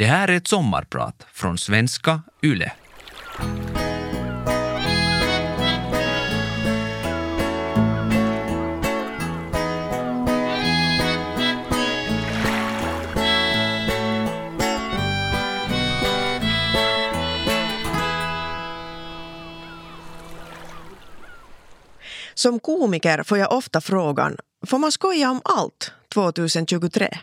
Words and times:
Det 0.00 0.06
här 0.06 0.28
är 0.28 0.36
ett 0.36 0.48
sommarprat 0.48 1.26
från 1.32 1.58
svenska 1.58 2.22
YLE. 2.42 2.72
Som 22.34 22.60
komiker 22.60 23.22
får 23.22 23.38
jag 23.38 23.52
ofta 23.52 23.80
frågan, 23.80 24.36
får 24.66 24.78
man 24.78 24.92
skoja 24.92 25.30
om 25.30 25.40
allt 25.44 25.92
2023? 26.14 27.18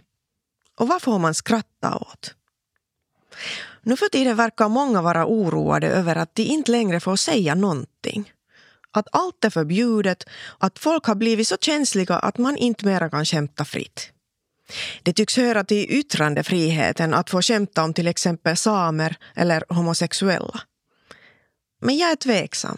Och 0.79 0.87
vad 0.87 1.01
får 1.01 1.19
man 1.19 1.33
skratta 1.33 1.97
åt? 1.97 2.33
Nu 3.81 3.97
för 3.97 4.09
tiden 4.09 4.35
verkar 4.35 4.69
många 4.69 5.01
vara 5.01 5.25
oroade 5.25 5.87
över 5.87 6.15
att 6.15 6.35
de 6.35 6.43
inte 6.43 6.71
längre 6.71 6.99
får 6.99 7.15
säga 7.15 7.55
någonting. 7.55 8.33
Att 8.91 9.07
allt 9.11 9.45
är 9.45 9.49
förbjudet, 9.49 10.23
att 10.57 10.79
folk 10.79 11.05
har 11.05 11.15
blivit 11.15 11.47
så 11.47 11.57
känsliga 11.61 12.15
att 12.15 12.37
man 12.37 12.57
inte 12.57 12.85
mera 12.85 13.09
kan 13.09 13.25
skämta 13.25 13.65
fritt. 13.65 14.11
Det 15.03 15.13
tycks 15.13 15.37
höra 15.37 15.63
till 15.63 15.85
yttrandefriheten 15.89 17.13
att 17.13 17.29
få 17.29 17.41
skämta 17.41 17.83
om 17.83 17.93
till 17.93 18.07
exempel 18.07 18.57
samer 18.57 19.17
eller 19.35 19.63
homosexuella. 19.69 20.59
Men 21.81 21.97
jag 21.97 22.11
är 22.11 22.15
tveksam. 22.15 22.77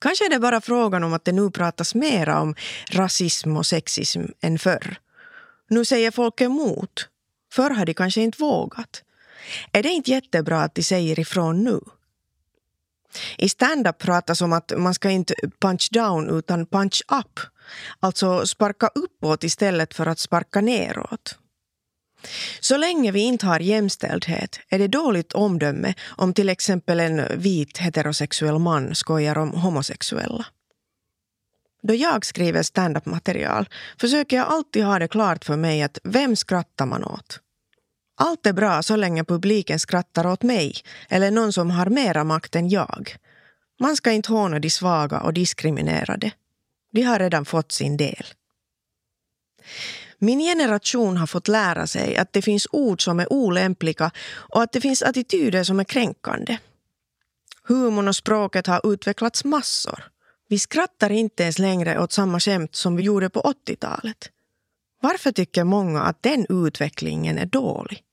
Kanske 0.00 0.26
är 0.26 0.30
det 0.30 0.38
bara 0.38 0.60
frågan 0.60 1.04
om 1.04 1.12
att 1.12 1.24
det 1.24 1.32
nu 1.32 1.50
pratas 1.50 1.94
mera 1.94 2.40
om 2.40 2.54
rasism 2.90 3.56
och 3.56 3.66
sexism 3.66 4.22
än 4.40 4.58
förr. 4.58 4.98
Nu 5.68 5.84
säger 5.84 6.10
folk 6.10 6.40
emot. 6.40 7.08
Förr 7.52 7.70
har 7.70 7.86
de 7.86 7.94
kanske 7.94 8.20
inte 8.20 8.42
vågat. 8.42 9.02
Är 9.72 9.82
det 9.82 9.88
inte 9.88 10.10
jättebra 10.10 10.62
att 10.62 10.74
de 10.74 10.82
säger 10.82 11.20
ifrån 11.20 11.64
nu? 11.64 11.80
I 13.38 13.48
stand-up 13.48 13.98
pratas 13.98 14.40
om 14.40 14.52
att 14.52 14.72
man 14.76 14.94
ska 14.94 15.10
inte 15.10 15.34
punch 15.60 15.88
down 15.92 16.38
utan 16.38 16.66
punch 16.66 17.02
up. 17.08 17.40
Alltså 18.00 18.46
sparka 18.46 18.90
uppåt 18.94 19.44
istället 19.44 19.94
för 19.94 20.06
att 20.06 20.18
sparka 20.18 20.60
neråt. 20.60 21.38
Så 22.60 22.76
länge 22.76 23.12
vi 23.12 23.20
inte 23.20 23.46
har 23.46 23.60
jämställdhet 23.60 24.60
är 24.68 24.78
det 24.78 24.88
dåligt 24.88 25.32
omdöme 25.32 25.94
om 26.06 26.34
till 26.34 26.48
exempel 26.48 27.00
en 27.00 27.38
vit 27.38 27.78
heterosexuell 27.78 28.58
man 28.58 28.94
skojar 28.94 29.38
om 29.38 29.50
homosexuella. 29.50 30.46
Då 31.82 31.94
jag 31.94 32.26
skriver 32.26 32.62
stand-up-material 32.62 33.68
försöker 34.00 34.36
jag 34.36 34.46
alltid 34.46 34.84
ha 34.84 34.98
det 34.98 35.08
klart 35.08 35.44
för 35.44 35.56
mig 35.56 35.82
att 35.82 35.98
vem 36.04 36.36
skrattar 36.36 36.86
man 36.86 37.04
åt? 37.04 37.40
Allt 38.18 38.46
är 38.46 38.52
bra 38.52 38.82
så 38.82 38.96
länge 38.96 39.24
publiken 39.24 39.78
skrattar 39.78 40.26
åt 40.26 40.42
mig 40.42 40.74
eller 41.08 41.30
någon 41.30 41.52
som 41.52 41.70
har 41.70 41.86
mera 41.86 42.24
makt 42.24 42.56
än 42.56 42.68
jag. 42.68 43.16
Man 43.80 43.96
ska 43.96 44.12
inte 44.12 44.32
håna 44.32 44.58
de 44.58 44.70
svaga 44.70 45.20
och 45.20 45.32
diskriminerade. 45.32 46.30
De 46.92 47.02
har 47.02 47.18
redan 47.18 47.44
fått 47.44 47.72
sin 47.72 47.96
del. 47.96 48.24
Min 50.18 50.40
generation 50.40 51.16
har 51.16 51.26
fått 51.26 51.48
lära 51.48 51.86
sig 51.86 52.16
att 52.16 52.32
det 52.32 52.42
finns 52.42 52.66
ord 52.72 53.04
som 53.04 53.20
är 53.20 53.32
olämpliga 53.32 54.10
och 54.26 54.62
att 54.62 54.72
det 54.72 54.80
finns 54.80 55.02
attityder 55.02 55.64
som 55.64 55.80
är 55.80 55.84
kränkande. 55.84 56.58
Humorn 57.62 58.08
och 58.08 58.16
språket 58.16 58.66
har 58.66 58.92
utvecklats 58.92 59.44
massor. 59.44 60.04
Vi 60.48 60.58
skrattar 60.58 61.10
inte 61.10 61.42
ens 61.42 61.58
längre 61.58 62.00
åt 62.00 62.12
samma 62.12 62.40
skämt 62.40 62.74
som 62.74 62.96
vi 62.96 63.02
gjorde 63.02 63.30
på 63.30 63.40
80-talet. 63.40 64.30
Varför 65.00 65.32
tycker 65.32 65.64
många 65.64 66.02
att 66.02 66.22
den 66.22 66.46
utvecklingen 66.48 67.38
är 67.38 67.46
dålig? 67.46 68.05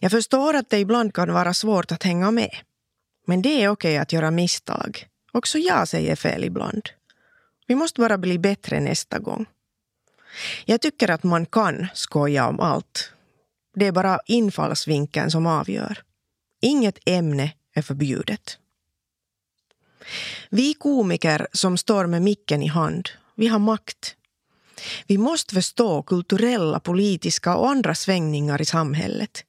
Jag 0.00 0.10
förstår 0.10 0.54
att 0.54 0.70
det 0.70 0.78
ibland 0.78 1.14
kan 1.14 1.32
vara 1.32 1.54
svårt 1.54 1.92
att 1.92 2.02
hänga 2.02 2.30
med. 2.30 2.56
Men 3.26 3.42
det 3.42 3.62
är 3.62 3.68
okej 3.68 3.98
att 3.98 4.12
göra 4.12 4.30
misstag. 4.30 5.08
Också 5.32 5.58
jag 5.58 5.88
säger 5.88 6.16
fel 6.16 6.44
ibland. 6.44 6.88
Vi 7.66 7.74
måste 7.74 8.00
bara 8.00 8.18
bli 8.18 8.38
bättre 8.38 8.80
nästa 8.80 9.18
gång. 9.18 9.46
Jag 10.64 10.80
tycker 10.80 11.10
att 11.10 11.22
man 11.22 11.46
kan 11.46 11.86
skoja 11.94 12.48
om 12.48 12.60
allt. 12.60 13.12
Det 13.74 13.86
är 13.86 13.92
bara 13.92 14.20
infallsvinkeln 14.26 15.30
som 15.30 15.46
avgör. 15.46 16.02
Inget 16.60 16.98
ämne 17.06 17.52
är 17.74 17.82
förbjudet. 17.82 18.58
Vi 20.50 20.74
komiker 20.74 21.46
som 21.52 21.76
står 21.78 22.06
med 22.06 22.22
micken 22.22 22.62
i 22.62 22.66
hand, 22.66 23.08
vi 23.34 23.46
har 23.46 23.58
makt. 23.58 24.16
Vi 25.06 25.18
måste 25.18 25.54
förstå 25.54 26.02
kulturella, 26.02 26.80
politiska 26.80 27.56
och 27.56 27.70
andra 27.70 27.94
svängningar 27.94 28.62
i 28.62 28.64
samhället. 28.64 29.44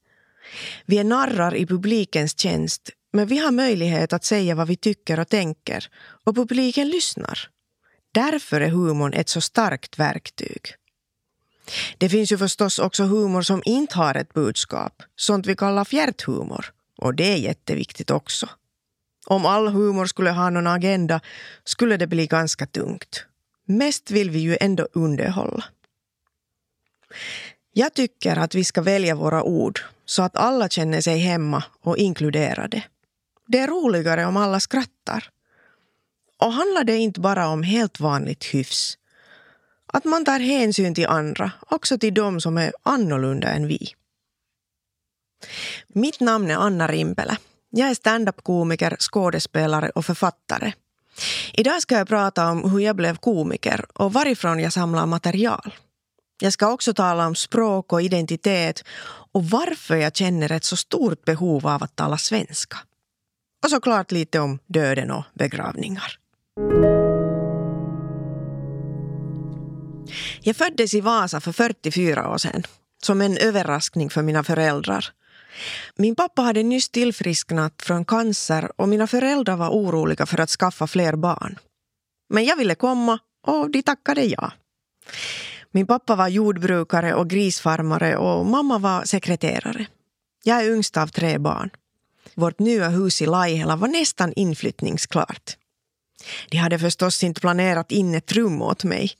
Vi 0.85 0.97
är 0.97 1.03
narrar 1.03 1.55
i 1.55 1.65
publikens 1.65 2.39
tjänst 2.39 2.89
men 3.13 3.27
vi 3.27 3.37
har 3.37 3.51
möjlighet 3.51 4.13
att 4.13 4.23
säga 4.23 4.55
vad 4.55 4.67
vi 4.67 4.75
tycker 4.75 5.19
och 5.19 5.29
tänker 5.29 5.89
och 6.25 6.35
publiken 6.35 6.89
lyssnar. 6.89 7.49
Därför 8.11 8.61
är 8.61 8.69
humorn 8.69 9.13
ett 9.13 9.29
så 9.29 9.41
starkt 9.41 9.99
verktyg. 9.99 10.61
Det 11.97 12.09
finns 12.09 12.31
ju 12.31 12.37
förstås 12.37 12.79
också 12.79 13.03
humor 13.03 13.41
som 13.41 13.61
inte 13.65 13.97
har 13.97 14.15
ett 14.15 14.33
budskap, 14.33 15.03
sånt 15.15 15.45
vi 15.45 15.55
kallar 15.55 15.85
fjärthumor. 15.85 16.73
Och 16.97 17.15
det 17.15 17.33
är 17.33 17.37
jätteviktigt 17.37 18.11
också. 18.11 18.49
Om 19.25 19.45
all 19.45 19.67
humor 19.67 20.05
skulle 20.05 20.31
ha 20.31 20.49
någon 20.49 20.67
agenda 20.67 21.21
skulle 21.63 21.97
det 21.97 22.07
bli 22.07 22.27
ganska 22.27 22.65
tungt. 22.65 23.25
Mest 23.67 24.11
vill 24.11 24.29
vi 24.29 24.39
ju 24.39 24.57
ändå 24.61 24.87
underhålla. 24.93 25.63
Jag 27.77 27.93
tycker 27.93 28.37
att 28.37 28.55
vi 28.55 28.63
ska 28.63 28.81
välja 28.81 29.15
våra 29.15 29.43
ord 29.43 29.79
så 30.05 30.23
att 30.23 30.35
alla 30.35 30.69
känner 30.69 31.01
sig 31.01 31.17
hemma 31.17 31.63
och 31.81 31.97
inkluderade. 31.97 32.83
Det 33.47 33.59
är 33.59 33.67
roligare 33.67 34.25
om 34.25 34.37
alla 34.37 34.59
skrattar. 34.59 35.29
Och 36.37 36.53
handlar 36.53 36.83
det 36.83 36.97
inte 36.97 37.19
bara 37.19 37.47
om 37.47 37.63
helt 37.63 37.99
vanligt 37.99 38.43
hyfs. 38.43 38.97
Att 39.87 40.05
man 40.05 40.25
tar 40.25 40.39
hänsyn 40.39 40.95
till 40.95 41.07
andra, 41.07 41.51
också 41.69 41.97
till 41.97 42.13
dem 42.13 42.41
som 42.41 42.57
är 42.57 42.73
annorlunda 42.83 43.47
än 43.47 43.67
vi. 43.67 43.93
Mitt 45.87 46.19
namn 46.19 46.51
är 46.51 46.55
Anna 46.55 46.87
Rimpelä. 46.87 47.37
Jag 47.69 47.89
är 47.89 47.95
standup-komiker, 47.95 48.95
skådespelare 48.99 49.89
och 49.89 50.05
författare. 50.05 50.73
Idag 51.53 51.81
ska 51.81 51.95
jag 51.97 52.07
prata 52.07 52.49
om 52.49 52.71
hur 52.71 52.79
jag 52.79 52.95
blev 52.95 53.15
komiker 53.15 53.85
och 53.93 54.13
varifrån 54.13 54.59
jag 54.59 54.73
samlar 54.73 55.05
material. 55.05 55.73
Jag 56.39 56.53
ska 56.53 56.71
också 56.71 56.93
tala 56.93 57.27
om 57.27 57.35
språk 57.35 57.93
och 57.93 58.01
identitet 58.01 58.83
och 59.31 59.45
varför 59.45 59.95
jag 59.95 60.15
känner 60.15 60.51
ett 60.51 60.63
så 60.63 60.77
stort 60.77 61.25
behov 61.25 61.67
av 61.67 61.83
att 61.83 61.95
tala 61.95 62.17
svenska. 62.17 62.77
Och 63.63 63.69
såklart 63.69 64.11
lite 64.11 64.39
om 64.39 64.59
döden 64.67 65.11
och 65.11 65.23
begravningar. 65.33 66.19
Jag 70.41 70.55
föddes 70.55 70.93
i 70.93 71.01
Vasa 71.01 71.41
för 71.41 71.51
44 71.51 72.29
år 72.29 72.37
sedan, 72.37 72.63
som 73.03 73.21
en 73.21 73.37
överraskning 73.37 74.09
för 74.09 74.21
mina 74.21 74.43
föräldrar. 74.43 75.05
Min 75.95 76.15
pappa 76.15 76.41
hade 76.41 76.63
nyss 76.63 76.89
tillfrisknat 76.89 77.81
från 77.81 78.05
cancer 78.05 78.71
och 78.75 78.89
mina 78.89 79.07
föräldrar 79.07 79.55
var 79.55 79.69
oroliga 79.69 80.25
för 80.25 80.39
att 80.39 80.49
skaffa 80.49 80.87
fler 80.87 81.15
barn. 81.15 81.59
Men 82.29 82.45
jag 82.45 82.57
ville 82.57 82.75
komma 82.75 83.19
och 83.47 83.71
de 83.71 83.81
tackade 83.83 84.25
ja. 84.25 84.51
Min 85.75 85.87
pappa 85.87 86.15
var 86.15 86.27
jordbrukare 86.27 87.13
och 87.13 87.29
grisfarmare 87.29 88.17
och 88.17 88.45
mamma 88.45 88.77
var 88.77 89.03
sekreterare. 89.03 89.85
Jag 90.43 90.63
är 90.63 90.73
yngst 90.73 90.97
av 90.97 91.07
tre 91.07 91.37
barn. 91.37 91.69
Vårt 92.35 92.59
nya 92.59 92.89
hus 92.89 93.21
i 93.21 93.25
Laihela 93.25 93.75
var 93.75 93.87
nästan 93.87 94.33
inflyttningsklart. 94.33 95.57
De 96.49 96.57
hade 96.57 96.79
förstås 96.79 97.23
inte 97.23 97.41
planerat 97.41 97.91
in 97.91 98.15
ett 98.15 98.31
rum 98.31 98.61
åt 98.61 98.83
mig. 98.83 99.11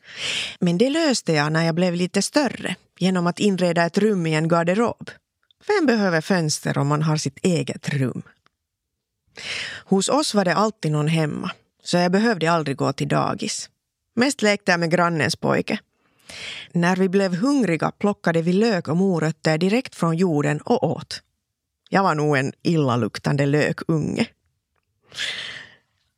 Men 0.59 0.77
det 0.77 0.89
löste 0.89 1.33
jag 1.33 1.51
när 1.51 1.66
jag 1.66 1.75
blev 1.75 1.93
lite 1.93 2.21
större 2.21 2.75
genom 2.99 3.27
att 3.27 3.39
inreda 3.39 3.85
ett 3.85 3.97
rum 3.97 4.27
i 4.27 4.33
en 4.33 4.47
garderob. 4.47 5.09
Vem 5.67 5.85
behöver 5.85 6.22
fönster 6.22 6.78
om 6.78 6.87
man 6.87 7.01
har 7.01 7.17
sitt 7.17 7.37
eget 7.41 7.90
rum? 7.90 8.22
Hos 9.85 10.09
oss 10.09 10.34
var 10.34 10.46
det 10.46 10.55
alltid 10.55 10.91
någon 10.91 11.08
hemma, 11.08 11.51
så 11.84 11.97
jag 11.97 12.11
behövde 12.11 12.51
aldrig 12.51 12.78
gå 12.78 12.93
till 12.93 13.08
dagis. 13.08 13.69
Mest 14.16 14.41
lekte 14.41 14.72
jag 14.72 14.79
med 14.79 14.91
grannens 14.91 15.35
pojke. 15.35 15.79
När 16.72 16.96
vi 16.96 17.09
blev 17.09 17.35
hungriga 17.35 17.91
plockade 17.91 18.41
vi 18.41 18.53
lök 18.53 18.87
och 18.87 18.97
morötter 18.97 19.58
direkt 19.58 19.96
från 19.96 20.17
jorden 20.17 20.61
och 20.61 20.84
åt. 20.84 21.22
Jag 21.90 22.03
var 22.03 22.16
nog 22.16 22.37
en 22.37 22.53
illaluktande 22.64 23.46
lökunge. 23.46 24.28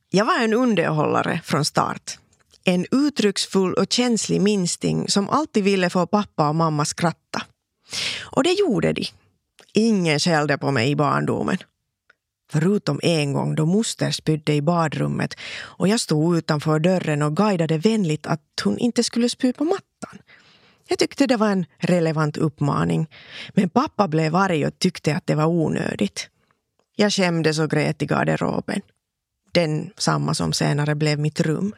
Jag 0.10 0.26
var 0.26 0.40
en 0.40 0.54
underhållare 0.54 1.42
från 1.44 1.66
start. 1.66 2.20
En 2.64 2.86
uttrycksfull 2.92 3.74
och 3.74 3.94
känslig 3.94 4.42
minsting 4.42 5.10
som 5.10 5.30
alltid 5.30 5.64
ville 5.64 5.90
få 5.90 6.08
pappa 6.08 6.50
och 6.50 6.56
mamma 6.56 6.86
skratta. 6.86 7.42
Och 8.24 8.44
det 8.44 8.54
gjorde 8.54 8.94
de. 8.94 9.06
Ingen 9.74 10.20
skällde 10.20 10.58
på 10.58 10.72
mig 10.72 10.92
i 10.92 10.96
barndomen. 10.96 11.58
Förutom 12.52 13.00
en 13.04 13.34
gång 13.34 13.56
då 13.56 13.66
moster 13.66 14.12
spydde 14.12 14.54
i 14.54 14.62
badrummet 14.62 15.34
och 15.60 15.88
jag 15.88 16.00
stod 16.00 16.38
utanför 16.38 16.80
dörren 16.80 17.22
och 17.22 17.38
guidade 17.38 17.78
vänligt 17.78 18.28
att 18.28 18.42
hon 18.64 18.78
inte 18.78 19.04
skulle 19.04 19.30
spy 19.30 19.54
på 19.54 19.64
mattan. 19.64 19.87
Jag 20.88 21.00
tyckte 21.00 21.28
det 21.28 21.38
var 21.38 21.50
en 21.50 21.66
relevant 21.78 22.38
uppmaning. 22.38 23.08
Men 23.54 23.70
pappa 23.70 24.08
blev 24.08 24.36
arg 24.36 24.66
och 24.68 24.80
tyckte 24.80 25.16
att 25.16 25.28
det 25.28 25.36
var 25.36 25.46
onödigt. 25.46 26.30
Jag 26.96 27.14
skämdes 27.14 27.60
och 27.60 27.72
grät 27.72 28.02
i 28.02 28.06
garderoben. 28.06 28.82
Den 29.52 29.92
samma 29.98 30.34
som 30.34 30.54
senare 30.54 30.96
blev 30.96 31.20
mitt 31.20 31.42
rum. 31.42 31.76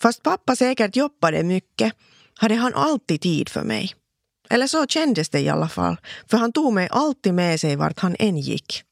Fast 0.00 0.22
pappa 0.22 0.56
säkert 0.56 0.96
jobbade 0.96 1.42
mycket 1.42 1.92
hade 2.34 2.54
han 2.54 2.74
alltid 2.74 3.20
tid 3.20 3.48
för 3.48 3.62
mig. 3.62 3.94
Eller 4.50 4.66
så 4.66 4.86
kändes 4.86 5.28
det 5.28 5.40
i 5.40 5.48
alla 5.48 5.68
fall, 5.68 5.96
för 6.26 6.36
han 6.36 6.52
tog 6.52 6.72
mig 6.72 6.88
alltid 6.90 7.34
med 7.34 7.60
sig 7.60 7.76
vart 7.76 7.98
han 7.98 8.16
än 8.18 8.36
gick. 8.36 8.82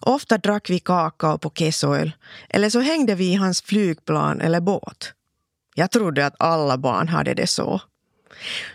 Ofta 0.00 0.38
drack 0.38 0.70
vi 0.70 0.78
kakao 0.78 1.38
på 1.38 1.50
Kesoil 1.50 2.12
eller 2.48 2.70
så 2.70 2.80
hängde 2.80 3.14
vi 3.14 3.32
i 3.32 3.34
hans 3.34 3.62
flygplan 3.62 4.40
eller 4.40 4.60
båt. 4.60 5.12
Jag 5.74 5.90
trodde 5.90 6.26
att 6.26 6.34
alla 6.38 6.78
barn 6.78 7.08
hade 7.08 7.34
det 7.34 7.46
så. 7.46 7.80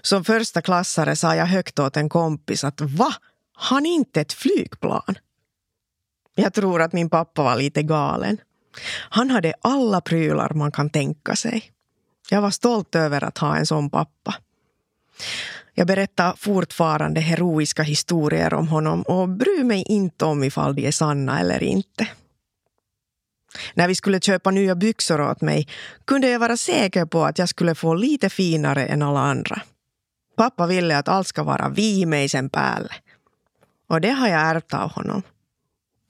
Som 0.01 0.23
första 0.23 0.61
klassare 0.61 1.15
sa 1.15 1.35
jag 1.35 1.45
högt 1.45 1.79
åt 1.79 1.97
en 1.97 2.09
kompis 2.09 2.63
att 2.63 2.81
va? 2.81 3.13
Han 3.53 3.85
inte 3.85 4.21
ett 4.21 4.33
flygplan? 4.33 5.17
Jag 6.35 6.53
tror 6.53 6.81
att 6.81 6.93
min 6.93 7.09
pappa 7.09 7.43
var 7.43 7.55
lite 7.55 7.83
galen. 7.83 8.37
Han 9.09 9.29
hade 9.29 9.53
alla 9.61 10.01
prylar 10.01 10.53
man 10.53 10.71
kan 10.71 10.89
tänka 10.89 11.35
sig. 11.35 11.71
Jag 12.29 12.41
var 12.41 12.51
stolt 12.51 12.95
över 12.95 13.23
att 13.23 13.37
ha 13.37 13.57
en 13.57 13.65
sån 13.65 13.89
pappa. 13.89 14.35
Jag 15.73 15.87
berättar 15.87 16.33
fortfarande 16.37 17.21
heroiska 17.21 17.83
historier 17.83 18.53
om 18.53 18.67
honom 18.67 19.01
och 19.01 19.29
bryr 19.29 19.63
mig 19.63 19.83
inte 19.87 20.25
om 20.25 20.43
ifall 20.43 20.75
de 20.75 20.87
är 20.87 20.91
sanna 20.91 21.39
eller 21.39 21.63
inte. 21.63 22.07
När 23.73 23.87
vi 23.87 23.95
skulle 23.95 24.19
köpa 24.19 24.51
nya 24.51 24.75
byxor 24.75 25.21
åt 25.21 25.41
mig 25.41 25.67
kunde 26.05 26.29
jag 26.29 26.39
vara 26.39 26.57
säker 26.57 27.05
på 27.05 27.25
att 27.25 27.37
jag 27.37 27.49
skulle 27.49 27.75
få 27.75 27.93
lite 27.93 28.29
finare 28.29 28.85
än 28.85 29.01
alla 29.01 29.19
andra. 29.19 29.61
Pappa 30.37 30.67
ville 30.67 30.97
att 30.97 31.07
allt 31.07 31.27
ska 31.27 31.43
vara 31.43 31.69
viimeisen 31.69 32.49
päälle. 32.49 32.93
Och 33.89 34.01
det 34.01 34.11
har 34.11 34.27
jag 34.27 34.41
ärvt 34.41 34.73
av 34.73 34.91
honom. 34.91 35.21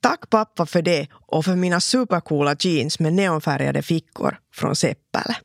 Tack 0.01 0.30
pappa 0.30 0.65
för 0.65 0.81
det 0.81 1.07
och 1.12 1.45
för 1.45 1.56
mina 1.56 1.80
supercoola 1.80 2.56
jeans 2.59 3.00
med 3.00 3.13
neonfärgade 3.13 3.81
fickor 3.81 4.39
från 4.53 4.75
Seppälä. 4.75 5.36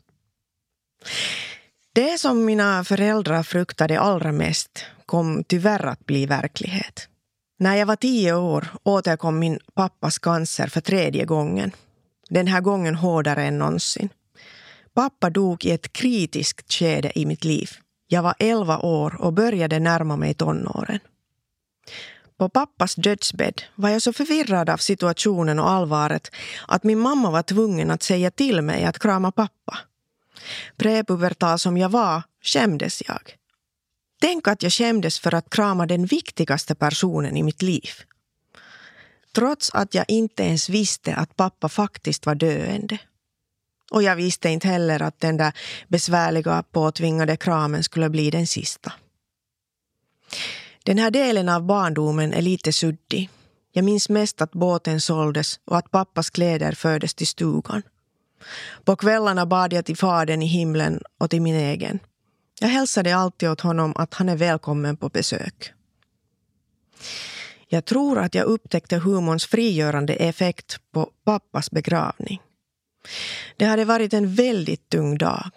Det 1.93 2.21
som 2.21 2.45
mina 2.45 2.85
föräldrar 2.85 3.43
fruktade 3.43 4.01
allra 4.01 4.33
mest 4.33 4.85
kom 5.07 5.45
tyvärr 5.45 5.87
att 5.87 6.07
bli 6.07 6.27
verklighet. 6.27 7.09
När 7.59 7.77
jag 7.77 7.87
var 7.87 7.97
tio 7.97 8.35
år 8.35 8.69
återkom 8.83 9.39
min 9.39 9.59
pappas 9.75 10.19
cancer 10.19 10.67
för 10.67 10.81
tredje 10.81 11.25
gången. 11.25 11.73
Den 12.29 12.47
här 12.47 12.61
gången 12.61 12.95
hårdare 12.95 13.45
än 13.45 13.59
någonsin. 13.59 14.09
Pappa 14.95 15.31
dog 15.31 15.65
i 15.65 15.71
ett 15.71 15.93
kritiskt 15.93 16.73
skede 16.73 17.19
i 17.19 17.27
mitt 17.27 17.45
liv. 17.45 17.71
Jag 18.07 18.23
var 18.23 18.35
elva 18.39 18.79
år 18.79 19.17
och 19.21 19.33
började 19.33 19.79
närma 19.79 20.17
mig 20.17 20.35
tonåren. 20.35 20.99
På 22.37 22.49
pappas 22.49 22.95
dödsbädd 22.95 23.63
var 23.75 23.89
jag 23.89 24.03
så 24.03 24.13
förvirrad 24.13 24.71
av 24.71 24.77
situationen 24.77 25.59
och 25.59 25.71
allvaret 25.71 26.31
att 26.69 26.85
min 26.85 26.99
mamma 26.99 27.31
var 27.31 27.43
tvungen 27.43 27.91
att 27.91 28.03
säga 28.03 28.31
till 28.31 28.63
mig 28.63 28.85
att 28.85 28.99
krama 28.99 29.33
pappa. 29.33 29.79
Prepubertal 30.77 31.59
som 31.59 31.77
jag 31.77 31.89
var 31.89 32.23
skämdes 32.43 33.03
jag. 33.09 33.37
Tänk 34.25 34.49
att 34.49 34.63
jag 34.63 34.73
skämdes 34.73 35.19
för 35.19 35.35
att 35.35 35.51
krama 35.51 35.87
den 35.87 36.07
viktigaste 36.07 36.75
personen 36.75 37.37
i 37.37 37.43
mitt 37.43 37.63
liv. 37.63 37.91
Trots 39.35 39.71
att 39.75 39.95
jag 39.95 40.05
inte 40.09 40.43
ens 40.43 40.69
visste 40.69 41.15
att 41.15 41.37
pappa 41.37 41.69
faktiskt 41.69 42.27
var 42.27 42.35
döende. 42.35 42.99
Och 43.91 44.03
jag 44.03 44.17
visste 44.17 44.49
inte 44.49 44.69
heller 44.69 45.03
att 45.03 45.21
den 45.21 45.37
där 45.37 45.53
besvärliga 45.89 46.63
påtvingade 46.63 47.37
kramen 47.37 47.83
skulle 47.83 48.11
bli 48.11 48.31
den 48.31 48.47
sista. 48.47 48.93
Den 50.85 50.99
här 50.99 51.11
delen 51.11 51.49
av 51.49 51.63
barndomen 51.63 52.33
är 52.33 52.43
lite 52.43 52.73
suddig. 52.73 53.31
Jag 53.73 53.85
minns 53.85 54.09
mest 54.09 54.43
att 54.43 54.53
båten 54.53 55.01
såldes 55.01 55.61
och 55.65 55.79
att 55.79 55.91
pappas 55.91 56.31
kläder 56.31 56.73
fördes 56.73 57.15
till 57.15 57.27
stugan. 57.27 57.83
På 58.85 58.97
kvällarna 58.97 59.47
bad 59.47 59.73
jag 59.73 59.85
till 59.85 59.97
Fadern 59.97 60.43
i 60.43 60.47
himlen 60.47 61.03
och 61.19 61.31
till 61.31 61.43
min 61.43 61.57
egen. 61.57 61.99
Jag 62.61 62.69
hälsade 62.69 63.17
alltid 63.17 63.49
åt 63.51 63.61
honom 63.61 63.93
att 63.97 64.15
han 64.15 64.29
är 64.29 64.37
välkommen 64.37 64.97
på 64.97 65.09
besök. 65.09 65.73
Jag 67.69 67.85
tror 67.85 68.19
att 68.19 68.35
jag 68.35 68.45
upptäckte 68.45 68.97
humorns 68.97 69.47
frigörande 69.47 70.15
effekt 70.15 70.81
på 70.93 71.11
pappas 71.25 71.71
begravning. 71.71 72.43
Det 73.57 73.65
hade 73.65 73.85
varit 73.85 74.13
en 74.13 74.35
väldigt 74.35 74.89
tung 74.89 75.19
dag. 75.19 75.51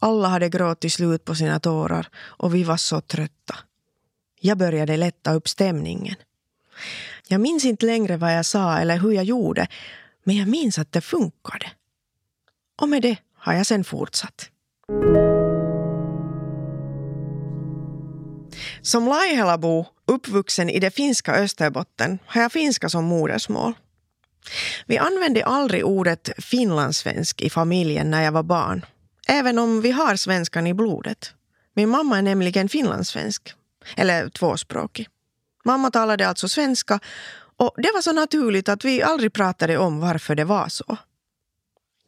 Alla 0.00 0.28
hade 0.28 0.48
gråtit 0.48 0.92
slut 0.92 1.24
på 1.24 1.34
sina 1.34 1.60
tårar 1.60 2.08
och 2.16 2.54
vi 2.54 2.64
var 2.64 2.76
så 2.76 3.00
trötta. 3.00 3.56
Jag 4.40 4.58
började 4.58 4.96
lätta 4.96 5.34
upp 5.34 5.48
stämningen. 5.48 6.14
Jag 7.28 7.40
minns 7.40 7.64
inte 7.64 7.86
längre 7.86 8.16
vad 8.16 8.36
jag 8.36 8.46
sa 8.46 8.78
eller 8.78 8.98
hur 8.98 9.12
jag 9.12 9.24
gjorde, 9.24 9.66
men 10.24 10.36
jag 10.36 10.48
minns 10.48 10.78
att 10.78 10.92
det 10.92 11.00
funkade. 11.00 11.70
Och 12.80 12.88
med 12.88 13.02
det 13.02 13.16
har 13.34 13.52
jag 13.52 13.66
sen 13.66 13.84
fortsatt. 13.84 14.50
Som 18.82 19.08
Laihelabo, 19.08 19.86
uppvuxen 20.06 20.70
i 20.70 20.78
det 20.78 20.90
finska 20.90 21.34
Österbotten, 21.34 22.18
har 22.26 22.42
jag 22.42 22.52
finska 22.52 22.88
som 22.88 23.04
modersmål. 23.04 23.72
Vi 24.86 24.98
använde 24.98 25.44
aldrig 25.44 25.84
ordet 25.84 26.30
finlandssvensk 26.38 27.40
i 27.40 27.50
familjen 27.50 28.10
när 28.10 28.22
jag 28.22 28.32
var 28.32 28.42
barn, 28.42 28.84
även 29.28 29.58
om 29.58 29.80
vi 29.80 29.90
har 29.90 30.16
svenskan 30.16 30.66
i 30.66 30.74
blodet. 30.74 31.34
Min 31.74 31.88
mamma 31.88 32.18
är 32.18 32.22
nämligen 32.22 32.68
finlandssvensk, 32.68 33.54
eller 33.96 34.28
tvåspråkig. 34.28 35.08
Mamma 35.64 35.90
talade 35.90 36.28
alltså 36.28 36.48
svenska 36.48 37.00
och 37.56 37.74
det 37.76 37.90
var 37.94 38.00
så 38.02 38.12
naturligt 38.12 38.68
att 38.68 38.84
vi 38.84 39.02
aldrig 39.02 39.32
pratade 39.32 39.78
om 39.78 40.00
varför 40.00 40.34
det 40.34 40.44
var 40.44 40.68
så. 40.68 40.96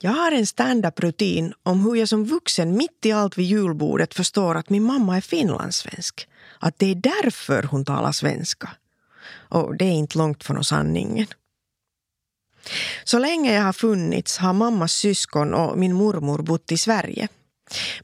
Jag 0.00 0.10
har 0.10 0.32
en 0.32 0.46
stand-up-rutin 0.46 1.52
om 1.62 1.80
hur 1.80 1.96
jag 1.96 2.08
som 2.08 2.24
vuxen 2.24 2.76
mitt 2.76 3.06
i 3.06 3.12
allt 3.12 3.38
vid 3.38 3.46
julbordet 3.46 4.14
förstår 4.14 4.54
att 4.54 4.70
min 4.70 4.82
mamma 4.82 5.16
är 5.16 5.20
finlandssvensk. 5.20 6.28
Att 6.62 6.78
det 6.78 6.86
är 6.86 6.94
därför 6.94 7.62
hon 7.62 7.84
talar 7.84 8.12
svenska. 8.12 8.70
Och 9.48 9.76
det 9.76 9.84
är 9.84 9.92
inte 9.92 10.18
långt 10.18 10.44
från 10.44 10.64
sanningen. 10.64 11.26
Så 13.04 13.18
länge 13.18 13.54
jag 13.54 13.62
har 13.62 13.72
funnits 13.72 14.38
har 14.38 14.52
mammas 14.52 14.92
syskon 14.92 15.54
och 15.54 15.78
min 15.78 15.94
mormor 15.94 16.42
bott 16.42 16.72
i 16.72 16.76
Sverige. 16.76 17.28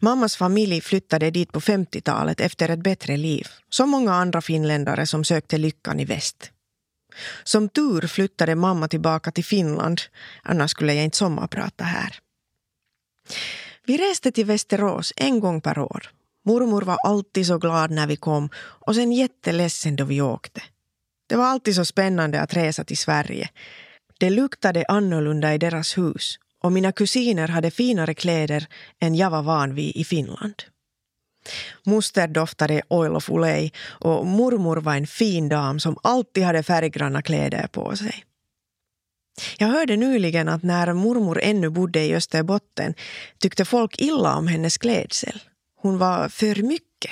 Mammas 0.00 0.36
familj 0.36 0.80
flyttade 0.80 1.30
dit 1.30 1.52
på 1.52 1.60
50-talet 1.60 2.40
efter 2.40 2.68
ett 2.68 2.82
bättre 2.82 3.16
liv. 3.16 3.46
Som 3.70 3.90
många 3.90 4.14
andra 4.14 4.40
finländare 4.40 5.06
som 5.06 5.24
sökte 5.24 5.58
lyckan 5.58 6.00
i 6.00 6.04
väst. 6.04 6.50
Som 7.44 7.68
tur 7.68 8.06
flyttade 8.06 8.54
mamma 8.54 8.88
tillbaka 8.88 9.30
till 9.30 9.44
Finland, 9.44 10.00
annars 10.42 10.70
skulle 10.70 10.94
jag 10.94 11.04
inte 11.04 11.16
sommarprata 11.16 11.84
här. 11.84 12.18
Vi 13.86 13.96
reste 13.96 14.32
till 14.32 14.46
Västerås 14.46 15.12
en 15.16 15.40
gång 15.40 15.60
per 15.60 15.78
år. 15.78 16.17
Mormor 16.48 16.82
var 16.82 16.98
alltid 17.04 17.46
så 17.46 17.58
glad 17.58 17.90
när 17.90 18.06
vi 18.06 18.16
kom 18.16 18.48
och 18.56 18.94
sen 18.94 19.12
jätteledsen 19.12 19.96
då 19.96 20.04
vi 20.04 20.20
åkte. 20.20 20.62
Det 21.28 21.36
var 21.36 21.44
alltid 21.44 21.74
så 21.74 21.84
spännande 21.84 22.40
att 22.40 22.54
resa 22.54 22.84
till 22.84 22.98
Sverige. 22.98 23.48
Det 24.18 24.30
luktade 24.30 24.84
annorlunda 24.88 25.54
i 25.54 25.58
deras 25.58 25.98
hus 25.98 26.38
och 26.62 26.72
mina 26.72 26.92
kusiner 26.92 27.48
hade 27.48 27.70
finare 27.70 28.14
kläder 28.14 28.66
än 29.00 29.14
jag 29.14 29.30
var 29.30 29.42
van 29.42 29.74
vid 29.74 29.96
i 29.96 30.04
Finland. 30.04 30.54
Moster 31.84 32.28
doftade 32.28 32.82
Oil 32.88 33.16
of 33.16 33.30
Olay 33.30 33.70
och 33.86 34.26
mormor 34.26 34.76
var 34.76 34.94
en 34.94 35.06
fin 35.06 35.48
dam 35.48 35.80
som 35.80 35.96
alltid 36.02 36.44
hade 36.44 36.62
färggranna 36.62 37.22
kläder 37.22 37.66
på 37.66 37.96
sig. 37.96 38.24
Jag 39.58 39.68
hörde 39.68 39.96
nyligen 39.96 40.48
att 40.48 40.62
när 40.62 40.92
mormor 40.92 41.40
ännu 41.42 41.70
bodde 41.70 42.04
i 42.04 42.14
Österbotten 42.14 42.94
tyckte 43.38 43.64
folk 43.64 44.00
illa 44.00 44.36
om 44.36 44.46
hennes 44.46 44.78
klädsel. 44.78 45.40
Hon 45.80 45.98
var 45.98 46.28
för 46.28 46.62
mycket. 46.62 47.10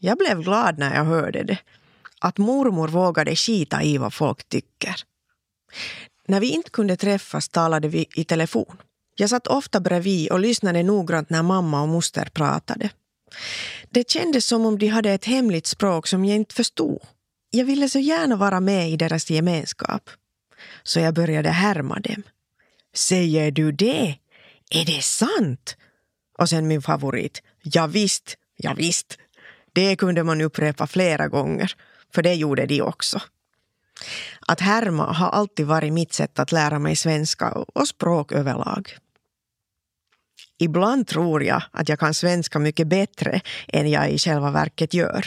Jag 0.00 0.18
blev 0.18 0.42
glad 0.42 0.78
när 0.78 0.94
jag 0.94 1.04
hörde 1.04 1.42
det. 1.42 1.58
Att 2.20 2.38
mormor 2.38 2.88
vågade 2.88 3.36
skita 3.36 3.82
i 3.82 3.98
vad 3.98 4.14
folk 4.14 4.48
tycker. 4.48 4.94
När 6.28 6.40
vi 6.40 6.50
inte 6.50 6.70
kunde 6.70 6.96
träffas 6.96 7.48
talade 7.48 7.88
vi 7.88 8.06
i 8.14 8.24
telefon. 8.24 8.76
Jag 9.16 9.30
satt 9.30 9.46
ofta 9.46 9.80
bredvid 9.80 10.30
och 10.30 10.40
lyssnade 10.40 10.82
noggrant 10.82 11.30
när 11.30 11.42
mamma 11.42 11.82
och 11.82 11.88
moster 11.88 12.28
pratade. 12.32 12.90
Det 13.90 14.10
kändes 14.10 14.46
som 14.46 14.66
om 14.66 14.78
de 14.78 14.88
hade 14.88 15.10
ett 15.10 15.24
hemligt 15.24 15.66
språk 15.66 16.06
som 16.06 16.24
jag 16.24 16.36
inte 16.36 16.54
förstod. 16.54 16.98
Jag 17.50 17.64
ville 17.64 17.88
så 17.88 17.98
gärna 17.98 18.36
vara 18.36 18.60
med 18.60 18.90
i 18.90 18.96
deras 18.96 19.30
gemenskap. 19.30 20.10
Så 20.82 21.00
jag 21.00 21.14
började 21.14 21.48
härma 21.48 22.00
dem. 22.00 22.22
Säger 22.94 23.50
du 23.50 23.72
det? 23.72 24.18
Är 24.70 24.84
det 24.84 25.02
sant? 25.02 25.76
Och 26.38 26.48
sen 26.48 26.68
min 26.68 26.82
favorit. 26.82 27.42
Ja 27.62 27.86
visst, 27.86 28.36
ja 28.56 28.74
visst. 28.74 29.18
Det 29.72 29.96
kunde 29.96 30.24
man 30.24 30.40
upprepa 30.40 30.86
flera 30.86 31.28
gånger, 31.28 31.72
för 32.14 32.22
det 32.22 32.34
gjorde 32.34 32.66
de 32.66 32.82
också. 32.82 33.20
Att 34.46 34.60
härma 34.60 35.12
har 35.12 35.28
alltid 35.28 35.66
varit 35.66 35.92
mitt 35.92 36.12
sätt 36.12 36.38
att 36.38 36.52
lära 36.52 36.78
mig 36.78 36.96
svenska 36.96 37.50
och 37.50 37.88
språk 37.88 38.32
överlag. 38.32 38.98
Ibland 40.58 41.06
tror 41.06 41.42
jag 41.42 41.62
att 41.70 41.88
jag 41.88 41.98
kan 41.98 42.14
svenska 42.14 42.58
mycket 42.58 42.86
bättre 42.86 43.40
än 43.68 43.90
jag 43.90 44.10
i 44.10 44.18
själva 44.18 44.50
verket 44.50 44.94
gör. 44.94 45.26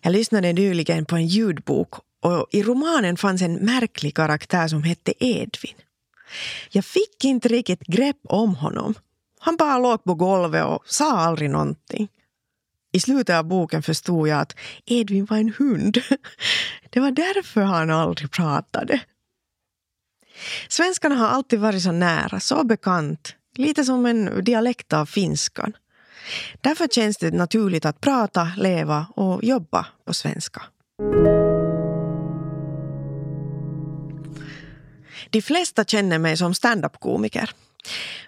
Jag 0.00 0.12
lyssnade 0.12 0.52
nyligen 0.52 1.04
på 1.04 1.16
en 1.16 1.26
ljudbok 1.26 1.94
och 2.22 2.46
i 2.50 2.62
romanen 2.62 3.16
fanns 3.16 3.42
en 3.42 3.54
märklig 3.54 4.16
karaktär 4.16 4.68
som 4.68 4.82
hette 4.82 5.12
Edvin. 5.24 5.74
Jag 6.70 6.84
fick 6.84 7.24
inte 7.24 7.48
riktigt 7.48 7.80
grepp 7.80 8.16
om 8.28 8.54
honom. 8.54 8.94
Han 9.40 9.56
bara 9.56 9.78
låg 9.78 10.04
på 10.04 10.14
golvet 10.14 10.64
och 10.64 10.82
sa 10.86 11.18
aldrig 11.18 11.50
någonting. 11.50 12.08
I 12.92 13.00
slutet 13.00 13.36
av 13.36 13.44
boken 13.44 13.82
förstod 13.82 14.28
jag 14.28 14.40
att 14.40 14.56
Edvin 14.86 15.24
var 15.24 15.36
en 15.36 15.52
hund. 15.58 15.98
Det 16.90 17.00
var 17.00 17.10
därför 17.10 17.60
han 17.60 17.90
aldrig 17.90 18.30
pratade. 18.30 19.00
Svenskarna 20.68 21.14
har 21.14 21.28
alltid 21.28 21.60
varit 21.60 21.82
så 21.82 21.92
nära, 21.92 22.40
så 22.40 22.64
bekant. 22.64 23.34
Lite 23.56 23.84
som 23.84 24.06
en 24.06 24.44
dialekt 24.44 24.92
av 24.92 25.06
finskan. 25.06 25.72
Därför 26.60 26.88
känns 26.88 27.16
det 27.16 27.30
naturligt 27.30 27.84
att 27.84 28.00
prata, 28.00 28.50
leva 28.56 29.06
och 29.16 29.44
jobba 29.44 29.86
på 30.04 30.14
svenska. 30.14 30.62
De 35.30 35.42
flesta 35.42 35.84
känner 35.84 36.18
mig 36.18 36.36
som 36.36 36.54
standup-komiker. 36.54 37.50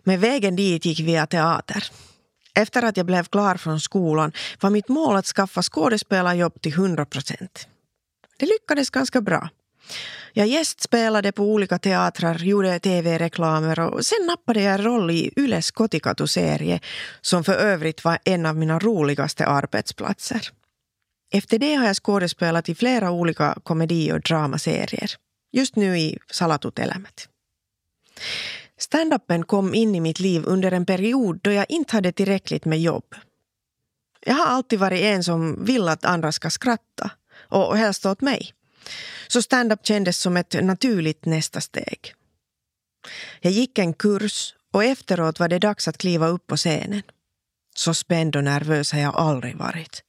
Men 0.05 0.21
vägen 0.21 0.57
dit 0.57 0.85
gick 0.85 1.01
via 1.01 1.27
teater. 1.27 1.85
Efter 2.55 2.83
att 2.83 2.97
jag 2.97 3.07
blev 3.07 3.25
klar 3.25 3.57
från 3.57 3.81
skolan 3.81 4.33
var 4.61 4.71
mitt 4.71 4.89
mål 4.89 5.17
att 5.17 5.27
skaffa 5.27 5.63
skådespelarjobb 5.63 6.61
till 6.61 6.73
100 6.73 7.05
procent. 7.05 7.69
Det 8.37 8.47
lyckades 8.47 8.91
ganska 8.91 9.21
bra. 9.21 9.49
Jag 10.33 10.47
gästspelade 10.47 11.33
på 11.33 11.43
olika 11.43 11.79
teatrar, 11.79 12.39
gjorde 12.39 12.79
tv-reklamer 12.79 13.81
och 13.81 14.07
sen 14.07 14.27
nappade 14.27 14.63
jag 14.63 14.75
en 14.75 14.85
roll 14.85 15.11
i 15.11 15.33
Yles 15.37 15.71
Kotikatu-serie 15.71 16.81
som 17.21 17.45
för 17.45 17.55
övrigt 17.55 18.05
var 18.05 18.19
en 18.25 18.47
av 18.47 18.57
mina 18.57 18.79
roligaste 18.79 19.47
arbetsplatser. 19.47 20.49
Efter 21.33 21.59
det 21.59 21.75
har 21.75 21.87
jag 21.87 21.97
skådespelat 21.97 22.69
i 22.69 22.75
flera 22.75 23.11
olika 23.11 23.59
komedi 23.63 24.13
och 24.13 24.21
dramaserier. 24.21 25.11
Just 25.53 25.77
nu 25.77 25.99
i 25.99 26.19
Salatut 26.31 26.79
elämät. 26.79 27.29
Standupen 28.81 29.45
kom 29.45 29.75
in 29.75 29.95
i 29.95 30.01
mitt 30.01 30.21
liv 30.21 30.43
under 30.47 30.73
en 30.73 30.87
period 30.87 31.41
då 31.43 31.53
jag 31.53 31.67
inte 31.69 31.97
hade 31.97 32.13
tillräckligt 32.13 32.65
med 32.65 32.81
jobb. 32.81 33.15
Jag 34.21 34.35
har 34.35 34.47
alltid 34.47 34.79
varit 34.79 35.01
en 35.01 35.25
som 35.25 35.65
vill 35.65 35.89
att 35.89 36.05
andra 36.05 36.33
ska 36.33 36.51
skratta 36.51 37.11
och 37.49 37.77
helst 37.77 38.07
åt 38.07 38.21
mig. 38.21 38.55
Så 39.29 39.43
standup 39.43 39.87
kändes 39.87 40.19
som 40.19 40.37
ett 40.37 40.65
naturligt 40.65 41.25
nästa 41.25 41.61
steg. 41.61 42.15
Jag 43.41 43.53
gick 43.53 43.79
en 43.79 43.95
kurs 43.95 44.55
och 44.73 44.85
efteråt 44.85 45.41
var 45.41 45.49
det 45.49 45.59
dags 45.59 45.89
att 45.89 45.99
kliva 45.99 46.29
upp 46.29 46.47
på 46.47 46.57
scenen. 46.57 47.03
Så 47.75 47.95
spänd 47.95 48.37
och 48.37 48.45
nervös 48.45 48.93
har 48.93 49.01
jag 49.01 49.17
aldrig 49.17 49.57
varit. 49.57 50.03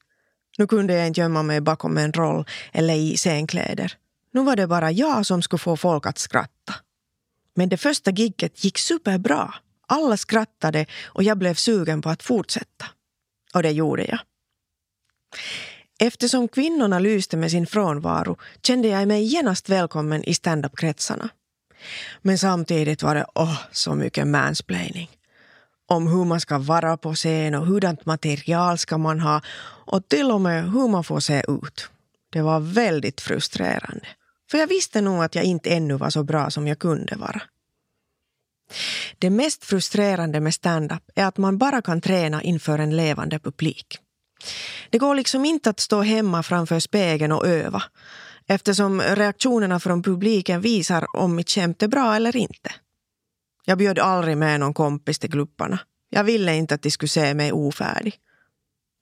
Nu 0.57 0.67
kunde 0.67 0.93
jag 0.93 1.07
inte 1.07 1.21
gömma 1.21 1.43
mig 1.43 1.61
bakom 1.61 1.97
en 1.97 2.13
roll 2.13 2.45
eller 2.71 2.93
i 2.93 3.17
scenkläder. 3.17 3.97
Nu 4.33 4.43
var 4.43 4.55
det 4.55 4.67
bara 4.67 4.91
jag 4.91 5.25
som 5.25 5.41
skulle 5.41 5.59
få 5.59 5.77
folk 5.77 6.05
att 6.05 6.17
skratta. 6.17 6.75
Men 7.55 7.69
det 7.69 7.77
första 7.77 8.11
gigget 8.11 8.63
gick 8.63 8.77
superbra. 8.77 9.53
Alla 9.87 10.17
skrattade 10.17 10.85
och 11.05 11.23
jag 11.23 11.37
blev 11.37 11.53
sugen 11.53 12.01
på 12.01 12.09
att 12.09 12.23
fortsätta. 12.23 12.85
Och 13.53 13.63
det 13.63 13.71
gjorde 13.71 14.05
jag. 14.05 14.19
Eftersom 15.99 16.47
kvinnorna 16.47 16.99
lyste 16.99 17.37
med 17.37 17.51
sin 17.51 17.67
frånvaro 17.67 18.37
kände 18.63 18.87
jag 18.87 19.07
mig 19.07 19.23
genast 19.23 19.69
välkommen 19.69 20.23
i 20.23 20.33
standup-kretsarna. 20.33 21.29
Men 22.21 22.37
samtidigt 22.37 23.03
var 23.03 23.15
det 23.15 23.25
oh, 23.35 23.61
så 23.71 23.95
mycket 23.95 24.27
mansplaining. 24.27 25.09
Om 25.87 26.07
hur 26.07 26.25
man 26.25 26.41
ska 26.41 26.57
vara 26.57 26.97
på 26.97 27.15
scen 27.15 27.55
och 27.55 27.65
hurdant 27.65 28.05
material 28.05 28.77
ska 28.77 28.97
man 28.97 29.19
ha 29.19 29.41
och 29.85 30.07
till 30.07 30.31
och 30.31 30.41
med 30.41 30.71
hur 30.71 30.87
man 30.87 31.03
får 31.03 31.19
se 31.19 31.43
ut. 31.47 31.89
Det 32.29 32.41
var 32.41 32.59
väldigt 32.59 33.21
frustrerande. 33.21 34.07
För 34.51 34.57
jag 34.57 34.67
visste 34.67 35.01
nog 35.01 35.23
att 35.23 35.35
jag 35.35 35.43
inte 35.43 35.69
ännu 35.69 35.93
var 35.93 36.09
så 36.09 36.23
bra 36.23 36.49
som 36.49 36.67
jag 36.67 36.79
kunde 36.79 37.15
vara. 37.15 37.41
Det 39.19 39.29
mest 39.29 39.63
frustrerande 39.63 40.39
med 40.39 40.53
stand-up 40.53 41.03
är 41.15 41.25
att 41.25 41.37
man 41.37 41.57
bara 41.57 41.81
kan 41.81 42.01
träna 42.01 42.43
inför 42.43 42.79
en 42.79 42.95
levande 42.95 43.39
publik. 43.39 43.97
Det 44.89 44.97
går 44.97 45.15
liksom 45.15 45.45
inte 45.45 45.69
att 45.69 45.79
stå 45.79 46.01
hemma 46.01 46.43
framför 46.43 46.79
spegeln 46.79 47.31
och 47.31 47.47
öva 47.47 47.83
eftersom 48.47 49.01
reaktionerna 49.01 49.79
från 49.79 50.03
publiken 50.03 50.61
visar 50.61 51.05
om 51.15 51.35
mitt 51.35 51.49
skämt 51.49 51.83
är 51.83 51.87
bra 51.87 52.15
eller 52.15 52.35
inte. 52.35 52.71
Jag 53.65 53.77
bjöd 53.77 53.99
aldrig 53.99 54.37
med 54.37 54.59
någon 54.59 54.73
kompis 54.73 55.19
till 55.19 55.31
grupperna. 55.31 55.79
Jag 56.09 56.23
ville 56.23 56.55
inte 56.55 56.75
att 56.75 56.81
de 56.81 56.91
skulle 56.91 57.09
se 57.09 57.33
mig 57.33 57.51
ofärdig. 57.51 58.15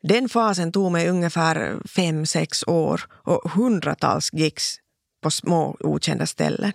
Den 0.03 0.29
fasen 0.29 0.71
tog 0.71 0.91
mig 0.91 1.09
ungefär 1.09 1.87
fem, 1.87 2.25
sex 2.25 2.63
år 2.67 3.01
och 3.11 3.51
hundratals 3.51 4.33
gigs 4.33 4.79
på 5.21 5.31
små 5.31 5.77
okända 5.79 6.25
ställen. 6.25 6.73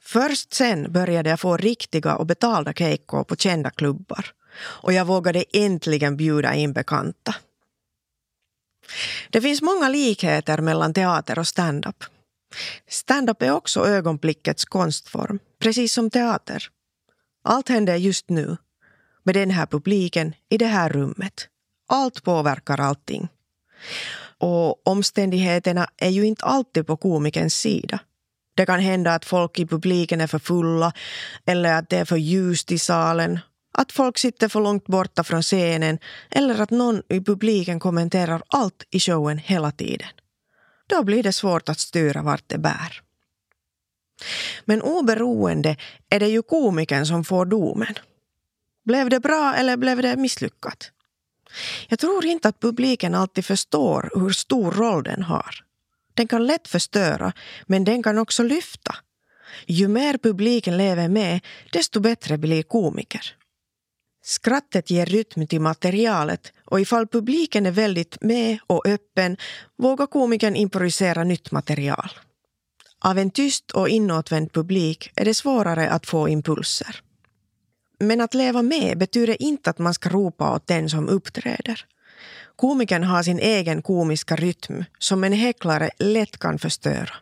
Först 0.00 0.54
sen 0.54 0.92
började 0.92 1.30
jag 1.30 1.40
få 1.40 1.56
riktiga 1.56 2.16
och 2.16 2.26
betalda 2.26 2.72
keikkor 2.72 3.24
på 3.24 3.36
kända 3.36 3.70
klubbar 3.70 4.32
och 4.60 4.92
jag 4.92 5.04
vågade 5.04 5.44
äntligen 5.52 6.16
bjuda 6.16 6.54
in 6.54 6.72
bekanta. 6.72 7.34
Det 9.30 9.40
finns 9.40 9.62
många 9.62 9.88
likheter 9.88 10.58
mellan 10.58 10.94
teater 10.94 11.38
och 11.38 11.46
stand-up. 11.46 12.04
Stand-up 12.88 13.42
är 13.42 13.50
också 13.50 13.86
ögonblickets 13.86 14.64
konstform, 14.64 15.38
precis 15.58 15.92
som 15.92 16.10
teater. 16.10 16.68
Allt 17.44 17.68
händer 17.68 17.96
just 17.96 18.28
nu, 18.28 18.56
med 19.22 19.34
den 19.34 19.50
här 19.50 19.66
publiken 19.66 20.34
i 20.48 20.58
det 20.58 20.66
här 20.66 20.88
rummet. 20.88 21.48
Allt 21.88 22.22
påverkar 22.22 22.80
allting. 22.80 23.28
Och 24.40 24.88
omständigheterna 24.88 25.88
är 25.96 26.10
ju 26.10 26.26
inte 26.26 26.44
alltid 26.44 26.86
på 26.86 26.96
komikens 26.96 27.54
sida. 27.54 27.98
Det 28.56 28.66
kan 28.66 28.80
hända 28.80 29.14
att 29.14 29.24
folk 29.24 29.58
i 29.58 29.66
publiken 29.66 30.20
är 30.20 30.26
för 30.26 30.38
fulla 30.38 30.92
eller 31.46 31.72
att 31.72 31.88
det 31.88 31.96
är 31.98 32.04
för 32.04 32.16
ljust 32.16 32.72
i 32.72 32.78
salen. 32.78 33.38
Att 33.72 33.92
folk 33.92 34.18
sitter 34.18 34.48
för 34.48 34.60
långt 34.60 34.86
borta 34.86 35.24
från 35.24 35.42
scenen 35.42 35.98
eller 36.30 36.60
att 36.60 36.70
någon 36.70 37.02
i 37.08 37.20
publiken 37.20 37.80
kommenterar 37.80 38.42
allt 38.48 38.84
i 38.90 39.00
showen 39.00 39.38
hela 39.38 39.70
tiden. 39.70 40.08
Då 40.86 41.02
blir 41.02 41.22
det 41.22 41.32
svårt 41.32 41.68
att 41.68 41.78
styra 41.78 42.22
vart 42.22 42.44
det 42.46 42.58
bär. 42.58 43.02
Men 44.64 44.82
oberoende 44.82 45.76
är 46.10 46.20
det 46.20 46.28
ju 46.28 46.42
komikern 46.42 47.06
som 47.06 47.24
får 47.24 47.46
domen. 47.46 47.94
Blev 48.84 49.10
det 49.10 49.20
bra 49.20 49.54
eller 49.54 49.76
blev 49.76 50.02
det 50.02 50.16
misslyckat? 50.16 50.90
Jag 51.88 51.98
tror 51.98 52.26
inte 52.26 52.48
att 52.48 52.60
publiken 52.60 53.14
alltid 53.14 53.44
förstår 53.44 54.10
hur 54.14 54.30
stor 54.30 54.70
roll 54.70 55.02
den 55.02 55.22
har. 55.22 55.54
Den 56.14 56.28
kan 56.28 56.46
lätt 56.46 56.68
förstöra, 56.68 57.32
men 57.66 57.84
den 57.84 58.02
kan 58.02 58.18
också 58.18 58.42
lyfta. 58.42 58.96
Ju 59.66 59.88
mer 59.88 60.18
publiken 60.18 60.76
lever 60.76 61.08
med, 61.08 61.40
desto 61.72 62.00
bättre 62.00 62.38
blir 62.38 62.62
komiker. 62.62 63.34
Skrattet 64.22 64.90
ger 64.90 65.06
rytm 65.06 65.46
till 65.46 65.60
materialet 65.60 66.52
och 66.64 66.80
ifall 66.80 67.06
publiken 67.06 67.66
är 67.66 67.70
väldigt 67.70 68.20
med 68.20 68.58
och 68.66 68.86
öppen 68.86 69.36
vågar 69.78 70.06
komikern 70.06 70.56
improvisera 70.56 71.24
nytt 71.24 71.50
material. 71.50 72.10
Av 73.00 73.18
en 73.18 73.30
tyst 73.30 73.70
och 73.70 73.88
inåtvänd 73.88 74.52
publik 74.52 75.10
är 75.16 75.24
det 75.24 75.34
svårare 75.34 75.90
att 75.90 76.06
få 76.06 76.28
impulser. 76.28 77.02
Men 77.98 78.20
att 78.20 78.34
leva 78.34 78.62
med 78.62 78.98
betyder 78.98 79.42
inte 79.42 79.70
att 79.70 79.78
man 79.78 79.94
ska 79.94 80.08
ropa 80.08 80.54
åt 80.54 80.66
den 80.66 80.90
som 80.90 81.08
uppträder. 81.08 81.84
Komikern 82.56 83.04
har 83.04 83.22
sin 83.22 83.38
egen 83.38 83.82
komiska 83.82 84.36
rytm 84.36 84.84
som 84.98 85.24
en 85.24 85.32
häcklare 85.32 85.90
lätt 85.98 86.38
kan 86.38 86.58
förstöra. 86.58 87.14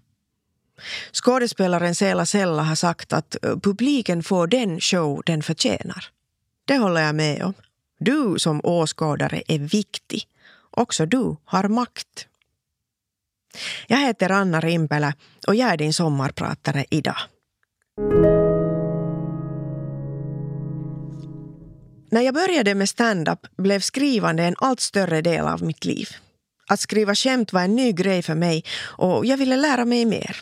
Skådespelaren 1.13 1.95
Sela 1.95 2.27
Sella 2.27 2.63
har 2.63 2.75
sagt 2.75 3.13
att 3.13 3.45
eh, 3.45 3.57
publiken 3.57 4.23
får 4.23 4.47
den 4.47 4.81
show 4.81 5.23
den 5.27 5.43
förtjänar. 5.43 6.05
Det 6.65 6.79
håller 6.79 7.01
jag 7.01 7.15
med 7.15 7.43
om. 7.43 7.55
Du 7.99 8.39
som 8.39 8.61
åskådare 8.65 9.43
är 9.49 9.59
viktig. 9.59 10.29
Också 10.71 11.07
du 11.07 11.37
har 11.45 11.69
makt. 11.69 12.27
Jag 13.87 13.99
heter 13.99 14.31
Anna 14.31 14.61
Rimpelä 14.61 15.15
och 15.47 15.55
jag 15.55 15.73
är 15.73 15.77
din 15.77 15.93
sommarpratare 15.93 16.85
idag. 16.91 17.17
När 22.11 22.21
jag 22.21 22.35
började 22.35 22.75
med 22.75 22.89
stand-up 22.89 23.47
blev 23.57 23.81
skrivande 23.81 24.43
en 24.43 24.55
allt 24.59 24.81
större 24.81 25.23
del 25.23 25.47
av 25.47 25.63
mitt 25.63 25.85
liv. 25.85 26.09
Att 26.69 26.81
skriva 26.81 27.15
skämt 27.15 27.53
var 27.53 27.61
en 27.63 27.77
ny 27.77 27.93
grej 27.93 28.23
för 28.23 28.35
mig 28.35 28.65
och 28.79 29.27
jag 29.27 29.37
ville 29.37 29.57
lära 29.57 29.85
mig 29.85 30.05
mer. 30.05 30.37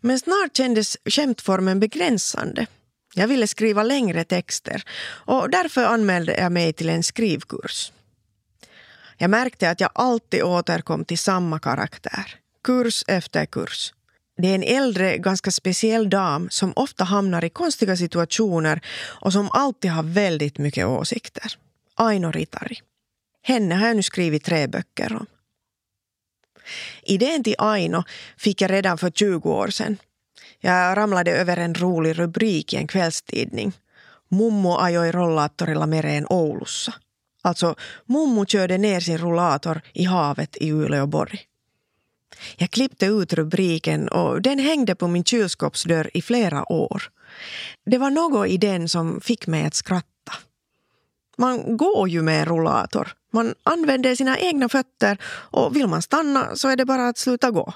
Men 0.00 0.18
snart 0.18 0.56
kändes 0.56 0.96
skämtformen 1.04 1.80
begränsande. 1.80 2.66
Jag 3.14 3.28
ville 3.28 3.46
skriva 3.46 3.82
längre 3.82 4.24
texter 4.24 4.82
och 5.02 5.50
därför 5.50 5.84
anmälde 5.84 6.36
jag 6.36 6.52
mig 6.52 6.72
till 6.72 6.88
en 6.88 7.02
skrivkurs. 7.02 7.92
Jag 9.18 9.30
märkte 9.30 9.70
att 9.70 9.80
jag 9.80 9.90
alltid 9.94 10.42
återkom 10.42 11.04
till 11.04 11.18
samma 11.18 11.58
karaktär, 11.58 12.34
kurs 12.64 13.04
efter 13.06 13.46
kurs. 13.46 13.92
Det 14.36 14.48
är 14.48 14.54
en 14.54 14.62
äldre, 14.62 15.18
ganska 15.18 15.50
speciell 15.50 16.10
dam 16.10 16.50
som 16.50 16.72
ofta 16.76 17.04
hamnar 17.04 17.44
i 17.44 17.50
konstiga 17.50 17.96
situationer 17.96 18.80
och 19.20 19.32
som 19.32 19.50
alltid 19.52 19.90
har 19.90 20.02
väldigt 20.02 20.58
mycket 20.58 20.86
åsikter. 20.86 21.52
Aino 21.94 22.32
Ritari. 22.32 22.78
Henne 23.42 23.74
har 23.74 23.86
jag 23.86 23.96
nu 23.96 24.02
skrivit 24.02 24.44
tre 24.44 24.66
böcker 24.66 25.12
om. 25.12 25.26
Idén 27.02 27.44
till 27.44 27.54
Aino 27.58 28.04
fick 28.36 28.60
jag 28.60 28.70
redan 28.70 28.98
för 28.98 29.10
20 29.10 29.50
år 29.50 29.68
sedan. 29.68 29.96
Jag 30.60 30.96
ramlade 30.96 31.30
över 31.30 31.56
en 31.56 31.74
rolig 31.74 32.18
rubrik 32.18 32.74
i 32.74 32.76
en 32.76 32.86
kvällstidning. 32.86 33.72
Mummo 34.28 34.78
ajoi 34.78 35.12
rollaattorilla 35.12 35.86
mereen 35.86 36.26
Oulussa. 36.26 36.94
Alltså, 37.42 37.74
mummo 38.06 38.46
körde 38.46 38.78
ner 38.78 39.00
sin 39.00 39.18
rollator 39.18 39.80
i 39.92 40.04
havet 40.04 40.56
i 40.56 40.72
Uleåborg. 40.72 41.40
Jag 42.56 42.70
klippte 42.70 43.06
ut 43.06 43.32
rubriken 43.32 44.08
och 44.08 44.42
den 44.42 44.58
hängde 44.58 44.94
på 44.94 45.08
min 45.08 45.24
kylskåpsdörr 45.24 46.10
i 46.14 46.22
flera 46.22 46.72
år. 46.72 47.02
Det 47.86 47.98
var 47.98 48.10
något 48.10 48.48
i 48.48 48.56
den 48.56 48.88
som 48.88 49.20
fick 49.20 49.46
mig 49.46 49.64
att 49.64 49.74
skratta. 49.74 50.32
Man 51.38 51.76
går 51.76 52.08
ju 52.08 52.22
med 52.22 52.48
rollator. 52.48 53.12
Man 53.32 53.54
använder 53.62 54.14
sina 54.14 54.38
egna 54.38 54.68
fötter 54.68 55.18
och 55.26 55.76
vill 55.76 55.86
man 55.86 56.02
stanna 56.02 56.56
så 56.56 56.68
är 56.68 56.76
det 56.76 56.84
bara 56.84 57.08
att 57.08 57.18
sluta 57.18 57.50
gå. 57.50 57.74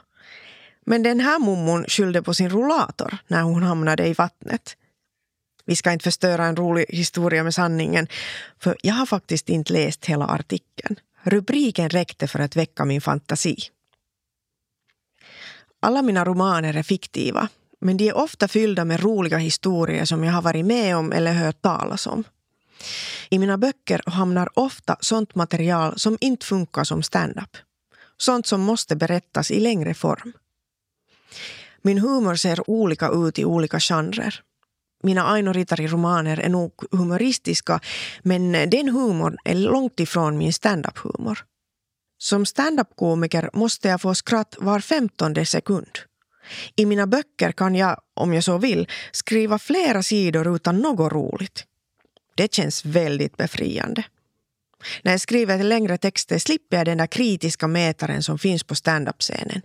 Men 0.86 1.02
den 1.02 1.20
här 1.20 1.38
mummon 1.38 1.84
skyllde 1.84 2.22
på 2.22 2.34
sin 2.34 2.50
rollator 2.50 3.18
när 3.26 3.42
hon 3.42 3.62
hamnade 3.62 4.06
i 4.06 4.12
vattnet. 4.12 4.76
Vi 5.64 5.76
ska 5.76 5.92
inte 5.92 6.02
förstöra 6.02 6.44
en 6.46 6.56
rolig 6.56 6.86
historia 6.88 7.44
med 7.44 7.54
sanningen 7.54 8.08
för 8.58 8.76
jag 8.82 8.94
har 8.94 9.06
faktiskt 9.06 9.48
inte 9.48 9.72
läst 9.72 10.04
hela 10.04 10.26
artikeln. 10.26 10.96
Rubriken 11.22 11.90
räckte 11.90 12.28
för 12.28 12.38
att 12.38 12.56
väcka 12.56 12.84
min 12.84 13.00
fantasi. 13.00 13.56
Alla 15.80 16.02
mina 16.02 16.24
romaner 16.24 16.74
är 16.76 16.82
fiktiva 16.82 17.48
men 17.80 17.96
de 17.96 18.08
är 18.08 18.16
ofta 18.16 18.48
fyllda 18.48 18.84
med 18.84 19.00
roliga 19.00 19.38
historier 19.38 20.04
som 20.04 20.24
jag 20.24 20.32
har 20.32 20.42
varit 20.42 20.66
med 20.66 20.96
om 20.96 21.12
eller 21.12 21.32
hört 21.32 21.62
talas 21.62 22.06
om. 22.06 22.24
I 23.28 23.38
mina 23.38 23.58
böcker 23.58 24.02
hamnar 24.06 24.58
ofta 24.58 24.96
sånt 25.00 25.34
material 25.34 25.98
som 25.98 26.18
inte 26.20 26.46
funkar 26.46 26.84
som 26.84 27.02
stand-up. 27.02 27.56
Sånt 28.16 28.46
som 28.46 28.60
måste 28.60 28.96
berättas 28.96 29.50
i 29.50 29.60
längre 29.60 29.94
form. 29.94 30.32
Min 31.82 31.98
humor 31.98 32.34
ser 32.34 32.70
olika 32.70 33.08
ut 33.08 33.38
i 33.38 33.44
olika 33.44 33.80
genrer. 33.80 34.42
Mina 35.02 35.32
Aino 35.32 35.52
Ritari-romaner 35.52 36.40
är 36.40 36.48
nog 36.48 36.72
humoristiska 36.90 37.80
men 38.22 38.52
den 38.52 38.88
humorn 38.88 39.36
är 39.44 39.54
långt 39.54 40.00
ifrån 40.00 40.38
min 40.38 40.52
stand-up-humor. 40.52 41.44
Som 42.22 42.46
standup-komiker 42.46 43.50
måste 43.52 43.88
jag 43.88 44.00
få 44.00 44.14
skratt 44.14 44.56
var 44.58 44.80
femtonde 44.80 45.46
sekund. 45.46 45.98
I 46.76 46.86
mina 46.86 47.06
böcker 47.06 47.52
kan 47.52 47.74
jag, 47.74 48.00
om 48.14 48.34
jag 48.34 48.44
så 48.44 48.58
vill, 48.58 48.88
skriva 49.12 49.58
flera 49.58 50.02
sidor 50.02 50.56
utan 50.56 50.78
något 50.78 51.12
roligt. 51.12 51.64
Det 52.34 52.54
känns 52.54 52.84
väldigt 52.84 53.36
befriande. 53.36 54.04
När 55.02 55.12
jag 55.12 55.20
skriver 55.20 55.64
längre 55.64 55.98
texter 55.98 56.38
slipper 56.38 56.76
jag 56.76 56.86
den 56.86 56.98
där 56.98 57.06
kritiska 57.06 57.68
mätaren 57.68 58.22
som 58.22 58.38
finns 58.38 58.64
på 58.64 58.74
standup-scenen. 58.74 59.62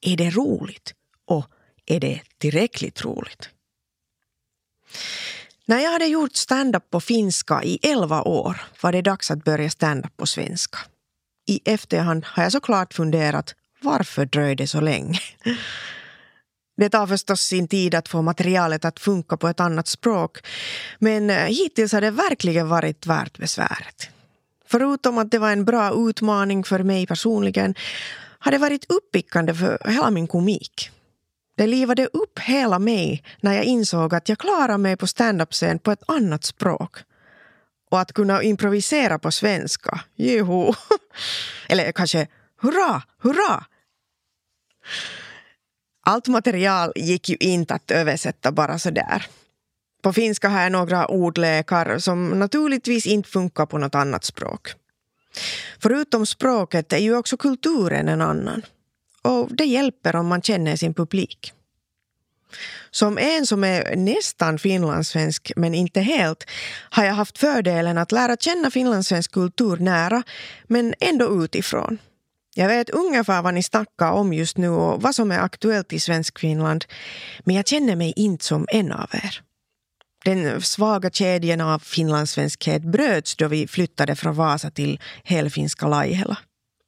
Är 0.00 0.16
det 0.16 0.30
roligt? 0.30 0.94
Och 1.26 1.46
är 1.86 2.00
det 2.00 2.20
tillräckligt 2.38 3.04
roligt? 3.04 3.48
När 5.66 5.78
jag 5.78 5.92
hade 5.92 6.06
gjort 6.06 6.36
standup 6.36 6.90
på 6.90 7.00
finska 7.00 7.62
i 7.62 7.78
elva 7.82 8.22
år 8.22 8.62
var 8.80 8.92
det 8.92 9.02
dags 9.02 9.30
att 9.30 9.44
börja 9.44 9.70
standup 9.70 10.16
på 10.16 10.26
svenska. 10.26 10.78
I 11.46 11.60
efterhand 11.64 12.24
har 12.24 12.42
jag 12.42 12.52
såklart 12.52 12.94
funderat 12.94 13.54
varför 13.80 14.26
dröjde 14.26 14.66
så 14.66 14.80
länge? 14.80 15.18
Det 16.76 16.88
tar 16.88 17.06
förstås 17.06 17.40
sin 17.40 17.68
tid 17.68 17.94
att 17.94 18.08
få 18.08 18.22
materialet 18.22 18.84
att 18.84 19.00
funka 19.00 19.36
på 19.36 19.48
ett 19.48 19.60
annat 19.60 19.88
språk 19.88 20.38
men 20.98 21.30
eh, 21.30 21.36
hittills 21.36 21.92
har 21.92 22.00
det 22.00 22.10
verkligen 22.10 22.68
varit 22.68 23.06
värt 23.06 23.38
besväret. 23.38 24.08
Förutom 24.66 25.18
att 25.18 25.30
det 25.30 25.38
var 25.38 25.52
en 25.52 25.64
bra 25.64 26.08
utmaning 26.08 26.64
för 26.64 26.78
mig 26.82 27.06
personligen 27.06 27.74
har 28.38 28.52
det 28.52 28.58
varit 28.58 28.90
uppickande 28.90 29.54
för 29.54 29.78
hela 29.88 30.10
min 30.10 30.26
komik. 30.26 30.90
Det 31.56 31.66
livade 31.66 32.06
upp 32.06 32.38
hela 32.38 32.78
mig 32.78 33.24
när 33.40 33.52
jag 33.52 33.64
insåg 33.64 34.14
att 34.14 34.28
jag 34.28 34.38
klarar 34.38 34.78
mig 34.78 34.96
på 34.96 35.06
standup-scen 35.06 35.78
på 35.78 35.90
ett 35.90 36.02
annat 36.06 36.44
språk. 36.44 36.96
Och 37.90 38.00
att 38.00 38.12
kunna 38.12 38.42
improvisera 38.42 39.18
på 39.18 39.30
svenska, 39.30 40.00
juhu! 40.16 40.72
Eller 41.68 41.92
kanske 41.92 42.26
hurra, 42.60 43.02
hurra! 43.18 43.64
Allt 46.06 46.28
material 46.28 46.92
gick 46.96 47.28
ju 47.28 47.36
inte 47.40 47.74
att 47.74 47.90
översätta 47.90 48.52
bara 48.52 48.78
så 48.78 48.90
där. 48.90 49.26
På 50.02 50.12
finska 50.12 50.48
har 50.48 50.62
jag 50.62 50.72
några 50.72 51.06
ordlekar 51.06 51.98
som 51.98 52.28
naturligtvis 52.28 53.06
inte 53.06 53.28
funkar 53.28 53.66
på 53.66 53.78
något 53.78 53.94
annat 53.94 54.24
språk. 54.24 54.68
Förutom 55.78 56.26
språket 56.26 56.92
är 56.92 56.98
ju 56.98 57.16
också 57.16 57.36
kulturen 57.36 58.08
en 58.08 58.20
annan. 58.20 58.62
Och 59.22 59.48
det 59.56 59.64
hjälper 59.64 60.16
om 60.16 60.26
man 60.26 60.42
känner 60.42 60.76
sin 60.76 60.94
publik. 60.94 61.52
Som 62.90 63.18
en 63.18 63.46
som 63.46 63.64
är 63.64 63.96
nästan 63.96 64.58
finlandssvensk, 64.58 65.52
men 65.56 65.74
inte 65.74 66.00
helt, 66.00 66.44
har 66.90 67.04
jag 67.04 67.14
haft 67.14 67.38
fördelen 67.38 67.98
att 67.98 68.12
lära 68.12 68.36
känna 68.36 68.70
finlandssvensk 68.70 69.32
kultur 69.32 69.76
nära, 69.76 70.22
men 70.66 70.94
ändå 71.00 71.44
utifrån. 71.44 71.98
Jag 72.54 72.68
vet 72.68 72.90
ungefär 72.90 73.42
vad 73.42 73.54
ni 73.54 73.62
snackar 73.62 74.10
om 74.10 74.32
just 74.32 74.56
nu 74.56 74.68
och 74.68 75.02
vad 75.02 75.14
som 75.14 75.32
är 75.32 75.38
aktuellt 75.38 75.92
i 75.92 76.00
svensk 76.00 76.38
Finland, 76.38 76.84
men 77.44 77.56
jag 77.56 77.66
känner 77.66 77.96
mig 77.96 78.12
inte 78.16 78.44
som 78.44 78.66
en 78.68 78.92
av 78.92 79.08
er. 79.12 79.40
Den 80.24 80.62
svaga 80.62 81.10
kedjan 81.10 81.60
av 81.60 81.78
finlandssvenskhet 81.78 82.82
bröts 82.82 83.36
då 83.36 83.48
vi 83.48 83.66
flyttade 83.68 84.16
från 84.16 84.34
Vasa 84.34 84.70
till 84.70 85.00
helfinska 85.24 85.86
Laihela. 85.86 86.38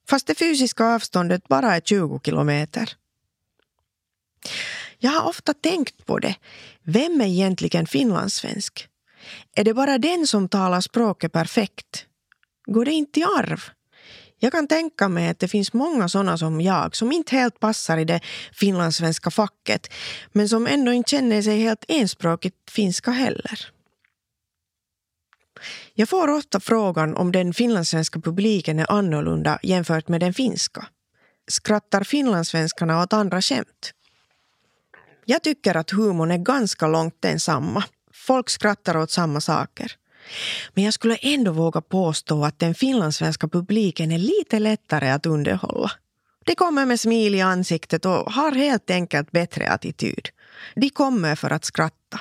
Fast 0.09 0.27
det 0.27 0.35
fysiska 0.35 0.85
avståndet 0.85 1.47
bara 1.47 1.75
är 1.75 1.81
20 1.81 2.19
kilometer. 2.23 2.93
Jag 4.99 5.11
har 5.11 5.29
ofta 5.29 5.53
tänkt 5.53 6.05
på 6.05 6.19
det. 6.19 6.35
Vem 6.83 7.21
är 7.21 7.25
egentligen 7.25 7.87
finlandssvensk? 7.87 8.87
Är 9.55 9.63
det 9.63 9.73
bara 9.73 9.97
den 9.97 10.27
som 10.27 10.49
talar 10.49 10.81
språket 10.81 11.31
perfekt? 11.31 12.05
Går 12.65 12.85
det 12.85 12.91
inte 12.91 13.19
i 13.19 13.23
arv? 13.23 13.63
Jag 14.39 14.51
kan 14.51 14.67
tänka 14.67 15.09
mig 15.09 15.29
att 15.29 15.39
det 15.39 15.47
finns 15.47 15.73
många 15.73 16.09
sådana 16.09 16.37
som 16.37 16.61
jag 16.61 16.95
som 16.95 17.11
inte 17.11 17.35
helt 17.35 17.59
passar 17.59 17.97
i 17.97 18.05
det 18.05 18.21
finlandssvenska 18.53 19.31
facket 19.31 19.93
men 20.31 20.49
som 20.49 20.67
ändå 20.67 20.91
inte 20.91 21.09
känner 21.09 21.41
sig 21.41 21.59
helt 21.59 21.85
enspråkigt 21.87 22.55
finska 22.71 23.11
heller. 23.11 23.71
Jag 25.93 26.09
får 26.09 26.27
ofta 26.27 26.59
frågan 26.59 27.15
om 27.15 27.31
den 27.31 27.53
finlandssvenska 27.53 28.19
publiken 28.19 28.79
är 28.79 28.91
annorlunda 28.91 29.59
jämfört 29.63 30.07
med 30.07 30.19
den 30.19 30.33
finska. 30.33 30.87
Skrattar 31.47 32.03
finlandssvenskarna 32.03 33.03
åt 33.03 33.13
andra 33.13 33.41
skämt? 33.41 33.93
Jag 35.29 35.43
tycker 35.43 35.77
att 35.77 35.91
humorn 35.91 36.31
är 36.31 36.37
ganska 36.37 36.87
långt 36.87 37.21
densamma. 37.21 37.83
Folk 38.13 38.49
skrattar 38.49 38.97
åt 38.97 39.11
samma 39.11 39.41
saker. 39.41 39.91
Men 40.73 40.83
jag 40.83 40.93
skulle 40.93 41.15
ändå 41.15 41.51
våga 41.51 41.81
påstå 41.81 42.45
att 42.45 42.59
den 42.59 42.75
finlandssvenska 42.75 43.47
publiken 43.47 44.11
är 44.11 44.17
lite 44.17 44.59
lättare 44.59 45.09
att 45.09 45.25
underhålla. 45.25 45.91
De 46.45 46.55
kommer 46.55 46.85
med 46.85 46.99
smil 46.99 47.35
i 47.35 47.41
ansiktet 47.41 48.05
och 48.05 48.31
har 48.31 48.51
helt 48.51 48.89
enkelt 48.89 49.31
bättre 49.31 49.69
attityd. 49.69 50.29
De 50.75 50.89
kommer 50.89 51.35
för 51.35 51.49
att 51.53 51.65
skratta. 51.65 52.19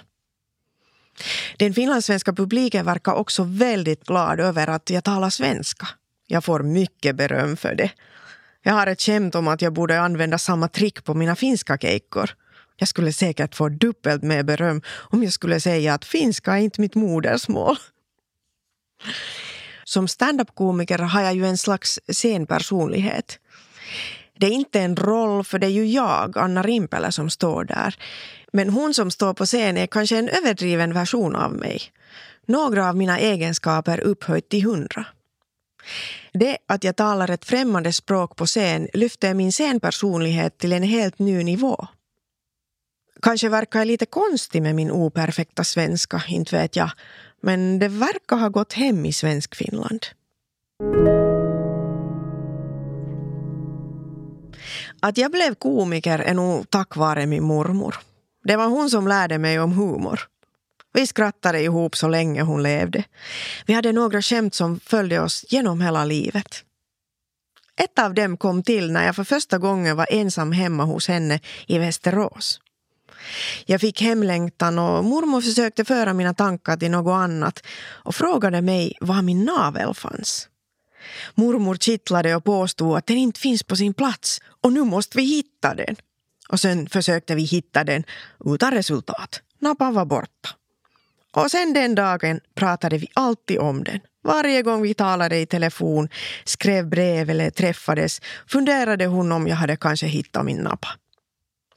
Den 1.58 1.74
finlandssvenska 1.74 2.32
publiken 2.32 2.84
verkar 2.84 3.12
också 3.12 3.42
väldigt 3.42 4.04
glad 4.04 4.40
över 4.40 4.66
att 4.66 4.90
jag 4.90 5.04
talar 5.04 5.30
svenska. 5.30 5.88
Jag 6.26 6.44
får 6.44 6.62
mycket 6.62 7.16
beröm 7.16 7.56
för 7.56 7.74
det. 7.74 7.90
Jag 8.62 8.72
har 8.72 8.86
ett 8.86 9.02
skämt 9.02 9.34
om 9.34 9.48
att 9.48 9.62
jag 9.62 9.72
borde 9.72 10.00
använda 10.00 10.38
samma 10.38 10.68
trick 10.68 11.04
på 11.04 11.14
mina 11.14 11.36
finska 11.36 11.78
keikkor. 11.78 12.30
Jag 12.76 12.88
skulle 12.88 13.12
säkert 13.12 13.54
få 13.54 13.68
dubbelt 13.68 14.22
med 14.22 14.46
beröm 14.46 14.82
om 15.10 15.22
jag 15.22 15.32
skulle 15.32 15.60
säga 15.60 15.94
att 15.94 16.04
finska 16.04 16.52
är 16.52 16.60
inte 16.60 16.80
mitt 16.80 16.94
modersmål. 16.94 17.76
Som 19.84 20.08
standup-komiker 20.08 20.98
har 20.98 21.22
jag 21.22 21.34
ju 21.34 21.46
en 21.46 21.58
slags 21.58 22.00
scenpersonlighet. 22.12 23.38
Det 24.38 24.46
är 24.46 24.50
inte 24.50 24.80
en 24.80 24.96
roll, 24.96 25.44
för 25.44 25.58
det 25.58 25.66
är 25.66 25.70
ju 25.70 25.86
jag, 25.86 26.38
Anna 26.38 26.62
Rimpelä, 26.62 27.12
som 27.12 27.30
står 27.30 27.64
där. 27.64 27.96
Men 28.52 28.70
hon 28.70 28.94
som 28.94 29.10
står 29.10 29.34
på 29.34 29.46
scen 29.46 29.76
är 29.76 29.86
kanske 29.86 30.18
en 30.18 30.28
överdriven 30.28 30.94
version 30.94 31.36
av 31.36 31.52
mig. 31.52 31.80
Några 32.46 32.88
av 32.88 32.96
mina 32.96 33.18
egenskaper 33.18 34.00
upphöjt 34.00 34.48
till 34.48 34.64
hundra. 34.64 35.06
Det 36.32 36.58
att 36.66 36.84
jag 36.84 36.96
talar 36.96 37.30
ett 37.30 37.44
främmande 37.44 37.92
språk 37.92 38.36
på 38.36 38.46
scen 38.46 38.88
lyfter 38.92 39.34
min 39.34 39.52
scenpersonlighet 39.52 40.58
till 40.58 40.72
en 40.72 40.82
helt 40.82 41.18
ny 41.18 41.44
nivå. 41.44 41.86
Kanske 43.22 43.48
verkar 43.48 43.78
jag 43.80 43.86
lite 43.86 44.06
konstig 44.06 44.62
med 44.62 44.74
min 44.74 44.90
operfekta 44.90 45.64
svenska, 45.64 46.22
inte 46.28 46.56
vet 46.56 46.76
jag. 46.76 46.90
Men 47.40 47.78
det 47.78 47.88
verkar 47.88 48.36
ha 48.36 48.48
gått 48.48 48.72
hem 48.72 49.06
i 49.06 49.12
Svenskfinland. 49.12 50.06
Att 55.00 55.18
jag 55.18 55.30
blev 55.30 55.54
komiker 55.54 56.18
är 56.18 56.34
nog 56.34 56.70
tack 56.70 56.96
vare 56.96 57.26
min 57.26 57.44
mormor. 57.44 57.96
Det 58.44 58.56
var 58.56 58.66
hon 58.66 58.90
som 58.90 59.08
lärde 59.08 59.38
mig 59.38 59.60
om 59.60 59.72
humor. 59.72 60.20
Vi 60.92 61.06
skrattade 61.06 61.62
ihop 61.62 61.96
så 61.96 62.08
länge 62.08 62.42
hon 62.42 62.62
levde. 62.62 63.04
Vi 63.66 63.74
hade 63.74 63.92
några 63.92 64.22
skämt 64.22 64.54
som 64.54 64.80
följde 64.80 65.20
oss 65.20 65.44
genom 65.48 65.80
hela 65.80 66.04
livet. 66.04 66.64
Ett 67.80 67.98
av 67.98 68.14
dem 68.14 68.36
kom 68.36 68.62
till 68.62 68.92
när 68.92 69.06
jag 69.06 69.16
för 69.16 69.24
första 69.24 69.58
gången 69.58 69.96
var 69.96 70.06
ensam 70.10 70.52
hemma 70.52 70.84
hos 70.84 71.08
henne 71.08 71.40
i 71.66 71.78
Västerås. 71.78 72.60
Jag 73.66 73.80
fick 73.80 74.02
hemlängtan 74.02 74.78
och 74.78 75.04
mormor 75.04 75.40
försökte 75.40 75.84
föra 75.84 76.12
mina 76.12 76.34
tankar 76.34 76.76
till 76.76 76.90
något 76.90 77.12
annat 77.12 77.62
och 77.90 78.14
frågade 78.14 78.62
mig 78.62 78.96
var 79.00 79.22
min 79.22 79.44
navel 79.44 79.94
fanns. 79.94 80.48
Mormor 81.34 81.76
kittlade 81.76 82.34
och 82.34 82.44
påstod 82.44 82.96
att 82.96 83.06
den 83.06 83.16
inte 83.16 83.40
finns 83.40 83.62
på 83.62 83.76
sin 83.76 83.94
plats 83.94 84.40
och 84.60 84.72
nu 84.72 84.84
måste 84.84 85.16
vi 85.16 85.24
hitta 85.24 85.74
den. 85.74 85.96
Och 86.48 86.60
sen 86.60 86.88
försökte 86.88 87.34
vi 87.34 87.42
hitta 87.42 87.84
den 87.84 88.04
utan 88.44 88.72
resultat. 88.72 89.40
Napan 89.58 89.94
var 89.94 90.04
borta. 90.04 90.48
Och 91.32 91.50
sen 91.50 91.72
den 91.72 91.94
dagen 91.94 92.40
pratade 92.54 92.98
vi 92.98 93.08
alltid 93.14 93.58
om 93.58 93.84
den. 93.84 94.00
Varje 94.24 94.62
gång 94.62 94.82
vi 94.82 94.94
talade 94.94 95.38
i 95.38 95.46
telefon, 95.46 96.08
skrev 96.44 96.88
brev 96.88 97.30
eller 97.30 97.50
träffades 97.50 98.20
funderade 98.46 99.06
hon 99.06 99.32
om 99.32 99.46
jag 99.46 99.56
hade 99.56 99.76
kanske 99.76 100.06
hittat 100.06 100.44
min 100.44 100.56
nappa. 100.56 100.88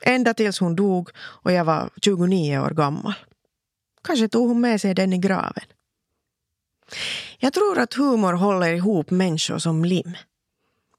Ända 0.01 0.33
tills 0.33 0.59
hon 0.59 0.75
dog 0.75 1.09
och 1.17 1.51
jag 1.51 1.65
var 1.65 1.89
29 2.01 2.59
år 2.59 2.69
gammal. 2.69 3.13
Kanske 4.03 4.27
tog 4.27 4.47
hon 4.47 4.62
med 4.62 4.81
sig 4.81 4.93
den 4.93 5.13
i 5.13 5.17
graven. 5.17 5.63
Jag 7.39 7.53
tror 7.53 7.79
att 7.79 7.93
humor 7.93 8.33
håller 8.33 8.73
ihop 8.73 9.09
människor 9.12 9.57
som 9.57 9.85
lim. 9.85 10.17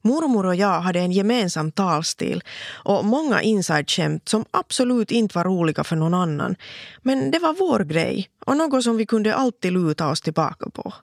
Mormor 0.03 0.47
och 0.47 0.55
jag 0.55 0.81
hade 0.81 1.01
en 1.01 1.13
gemensam 1.13 1.73
talstil 1.73 2.43
och 2.85 3.05
många 3.05 3.43
inside-skämt 3.43 4.29
som 4.29 4.45
absolut 4.51 5.11
inte 5.11 5.39
var 5.39 5.45
roliga 5.45 5.85
för 5.85 5.97
någon 5.97 6.15
annan. 6.15 6.57
Men 7.03 7.31
det 7.31 7.39
var 7.39 7.55
vår 7.55 7.81
grej 7.85 8.31
och 8.47 8.57
något 8.57 8.85
som 8.85 8.97
vi 8.97 9.07
kunde 9.07 9.35
alltid 9.35 9.73
luta 9.73 10.09
oss 10.09 10.21
tillbaka 10.21 10.71
på. 10.71 10.95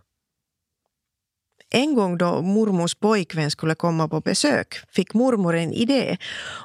En 1.70 1.96
gång 1.96 2.18
då 2.18 2.42
mormors 2.42 2.96
pojkvän 2.96 3.52
skulle 3.52 3.76
komma 3.76 4.08
på 4.08 4.22
besök 4.22 4.76
fick 4.92 5.14
mormor 5.14 5.56
en 5.56 5.74
idé 5.74 6.18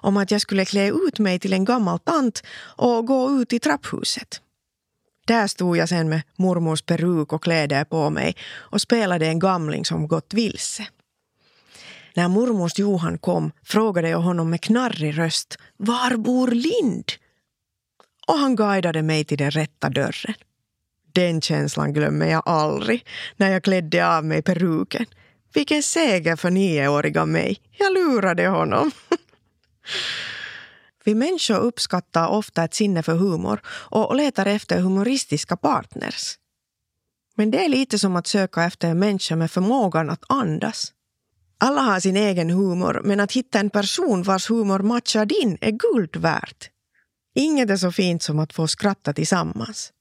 om 0.03 0.17
att 0.17 0.31
jag 0.31 0.41
skulle 0.41 0.65
klä 0.65 0.89
ut 0.89 1.19
mig 1.19 1.39
till 1.39 1.53
en 1.53 1.65
gammal 1.65 1.99
tant 1.99 2.43
och 2.77 3.07
gå 3.07 3.31
ut 3.31 3.53
i 3.53 3.59
trapphuset. 3.59 4.41
Där 5.27 5.47
stod 5.47 5.77
jag 5.77 5.89
sen 5.89 6.09
med 6.09 6.23
mormors 6.37 6.83
peruk 6.83 7.33
och 7.33 7.43
kläder 7.43 7.85
på 7.85 8.11
mig 8.11 8.37
och 8.53 8.81
spelade 8.81 9.27
en 9.27 9.39
gamling 9.39 9.85
som 9.85 10.09
gått 10.09 10.35
vilse. 10.35 10.87
När 12.15 12.29
mormors 12.29 12.79
Johan 12.79 13.19
kom 13.19 13.53
frågade 13.65 14.09
jag 14.09 14.19
honom 14.19 14.51
med 14.51 14.61
knarrig 14.61 15.19
röst 15.19 15.59
Var 15.77 16.17
bor 16.17 16.49
Lind? 16.49 17.13
Och 18.27 18.39
han 18.39 18.57
guidade 18.57 19.03
mig 19.03 19.25
till 19.25 19.39
den 19.39 19.51
rätta 19.51 19.91
dörren. 19.91 20.35
Den 21.13 21.41
känslan 21.41 21.93
glömmer 21.93 22.27
jag 22.27 22.43
aldrig 22.47 23.07
när 23.37 23.51
jag 23.51 23.63
klädde 23.63 24.09
av 24.09 24.25
mig 24.25 24.43
peruken. 24.43 25.07
Vilken 25.55 25.83
seger 25.83 26.37
för 26.37 26.51
nioåriga 26.51 27.27
mig. 27.27 27.57
Jag 27.79 27.93
lurade 27.93 28.49
honom. 28.49 28.91
Vi 31.05 31.15
människor 31.15 31.59
uppskattar 31.59 32.29
ofta 32.29 32.65
ett 32.65 32.75
sinne 32.75 33.03
för 33.03 33.15
humor 33.15 33.61
och 33.67 34.17
letar 34.17 34.47
efter 34.47 34.81
humoristiska 34.81 35.57
partners. 35.57 36.39
Men 37.37 37.51
det 37.51 37.65
är 37.65 37.69
lite 37.69 37.99
som 37.99 38.17
att 38.17 38.27
söka 38.27 38.65
efter 38.65 38.89
en 38.89 38.99
människa 38.99 39.37
med 39.37 39.51
förmågan 39.51 40.11
att 40.11 40.25
andas. 40.29 40.93
Alla 41.59 41.81
har 41.81 42.01
sin 42.01 42.17
egen 42.17 42.51
humor, 42.51 43.01
men 43.05 43.21
att 43.21 43.33
hitta 43.33 43.61
en 43.61 43.71
person 43.71 44.23
vars 44.23 44.51
humor 44.51 44.79
matchar 44.79 45.27
din 45.27 45.59
är 45.61 45.71
guld 45.71 46.17
värt. 46.17 46.71
Inget 47.35 47.71
är 47.71 47.77
så 47.77 47.93
fint 47.93 48.23
som 48.23 48.39
att 48.39 48.53
få 48.53 48.69
skratta 48.69 49.13
tillsammans. 49.13 49.93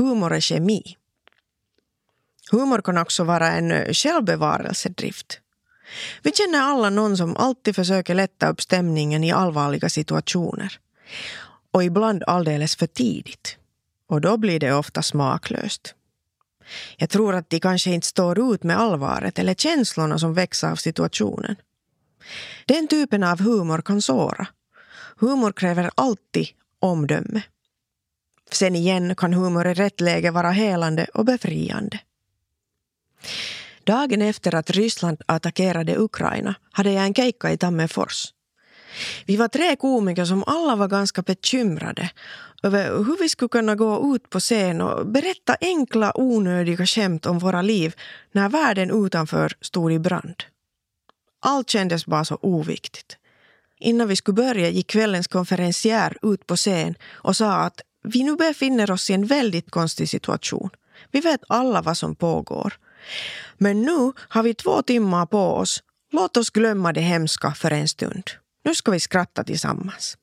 Humor 0.00 0.32
är 0.32 0.40
kemi. 0.40 0.96
Humor 2.50 2.82
kan 2.82 2.98
också 2.98 3.24
vara 3.24 3.50
en 3.52 3.94
självbevarelsedrift. 3.94 5.40
Vi 6.22 6.32
känner 6.32 6.60
alla 6.60 6.90
någon 6.90 7.16
som 7.16 7.36
alltid 7.36 7.76
försöker 7.76 8.14
lätta 8.14 8.48
upp 8.48 8.60
stämningen 8.60 9.24
i 9.24 9.32
allvarliga 9.32 9.88
situationer. 9.88 10.78
Och 11.70 11.84
ibland 11.84 12.24
alldeles 12.26 12.76
för 12.76 12.86
tidigt. 12.86 13.56
Och 14.08 14.20
då 14.20 14.36
blir 14.36 14.60
det 14.60 14.74
ofta 14.74 15.02
smaklöst. 15.02 15.94
Jag 16.96 17.10
tror 17.10 17.34
att 17.34 17.50
de 17.50 17.60
kanske 17.60 17.90
inte 17.90 18.06
står 18.06 18.54
ut 18.54 18.62
med 18.62 18.78
allvaret 18.78 19.38
eller 19.38 19.54
känslorna 19.54 20.18
som 20.18 20.34
växer 20.34 20.70
av 20.70 20.76
situationen. 20.76 21.56
Den 22.66 22.88
typen 22.88 23.22
av 23.22 23.40
humor 23.40 23.82
kan 23.82 24.02
såra. 24.02 24.46
Humor 25.16 25.52
kräver 25.52 25.90
alltid 25.94 26.48
omdöme. 26.78 27.42
Sen 28.52 28.76
igen 28.76 29.14
kan 29.14 29.34
humor 29.34 29.66
i 29.66 29.74
rätt 29.74 30.00
läge 30.00 30.30
vara 30.30 30.50
helande 30.50 31.06
och 31.14 31.24
befriande. 31.24 31.98
Dagen 33.84 34.22
efter 34.22 34.54
att 34.54 34.70
Ryssland 34.70 35.22
attackerade 35.26 35.98
Ukraina 35.98 36.54
hade 36.72 36.92
jag 36.92 37.04
en 37.04 37.14
keikka 37.14 37.52
i 37.52 37.56
Tammerfors. 37.56 38.32
Vi 39.26 39.36
var 39.36 39.48
tre 39.48 39.76
komiker 39.76 40.24
som 40.24 40.44
alla 40.46 40.76
var 40.76 40.88
ganska 40.88 41.22
bekymrade 41.22 42.10
över 42.62 42.88
hur 42.88 43.16
vi 43.20 43.28
skulle 43.28 43.48
kunna 43.48 43.74
gå 43.74 44.14
ut 44.16 44.30
på 44.30 44.40
scen 44.40 44.80
och 44.80 45.06
berätta 45.06 45.56
enkla 45.60 46.12
onödiga 46.14 46.86
skämt 46.86 47.26
om 47.26 47.38
våra 47.38 47.62
liv 47.62 47.94
när 48.32 48.48
världen 48.48 49.06
utanför 49.06 49.52
stod 49.60 49.92
i 49.92 49.98
brand. 49.98 50.42
Allt 51.40 51.70
kändes 51.70 52.06
bara 52.06 52.24
så 52.24 52.38
oviktigt. 52.42 53.16
Innan 53.78 54.08
vi 54.08 54.16
skulle 54.16 54.34
börja 54.34 54.68
gick 54.68 54.86
kvällens 54.86 55.26
konferencier 55.26 56.16
ut 56.22 56.46
på 56.46 56.56
scen 56.56 56.94
och 57.04 57.36
sa 57.36 57.52
att 57.52 57.80
vi 58.02 58.22
nu 58.22 58.36
befinner 58.36 58.90
oss 58.90 59.10
i 59.10 59.12
en 59.12 59.26
väldigt 59.26 59.70
konstig 59.70 60.08
situation. 60.08 60.70
Vi 61.10 61.20
vet 61.20 61.40
alla 61.48 61.82
vad 61.82 61.96
som 61.96 62.14
pågår. 62.14 62.78
Men 63.58 63.82
nu 63.82 64.12
har 64.16 64.42
vi 64.42 64.54
två 64.54 64.82
timmar 64.82 65.26
på 65.26 65.38
oss. 65.38 65.82
Låt 66.12 66.36
oss 66.36 66.50
glömma 66.50 66.92
det 66.92 67.00
hemska 67.00 67.54
för 67.54 67.70
en 67.70 67.88
stund. 67.88 68.30
Nu 68.64 68.74
ska 68.74 68.90
vi 68.90 69.00
skratta 69.00 69.44
tillsammans. 69.44 70.16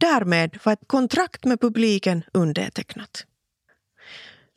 Därmed 0.00 0.58
var 0.64 0.72
ett 0.72 0.86
kontrakt 0.88 1.44
med 1.44 1.60
publiken 1.60 2.22
undertecknat. 2.32 3.26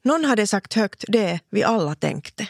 Någon 0.03 0.25
hade 0.25 0.47
sagt 0.47 0.73
högt 0.73 1.05
det 1.07 1.39
vi 1.49 1.63
alla 1.63 1.95
tänkte. 1.95 2.47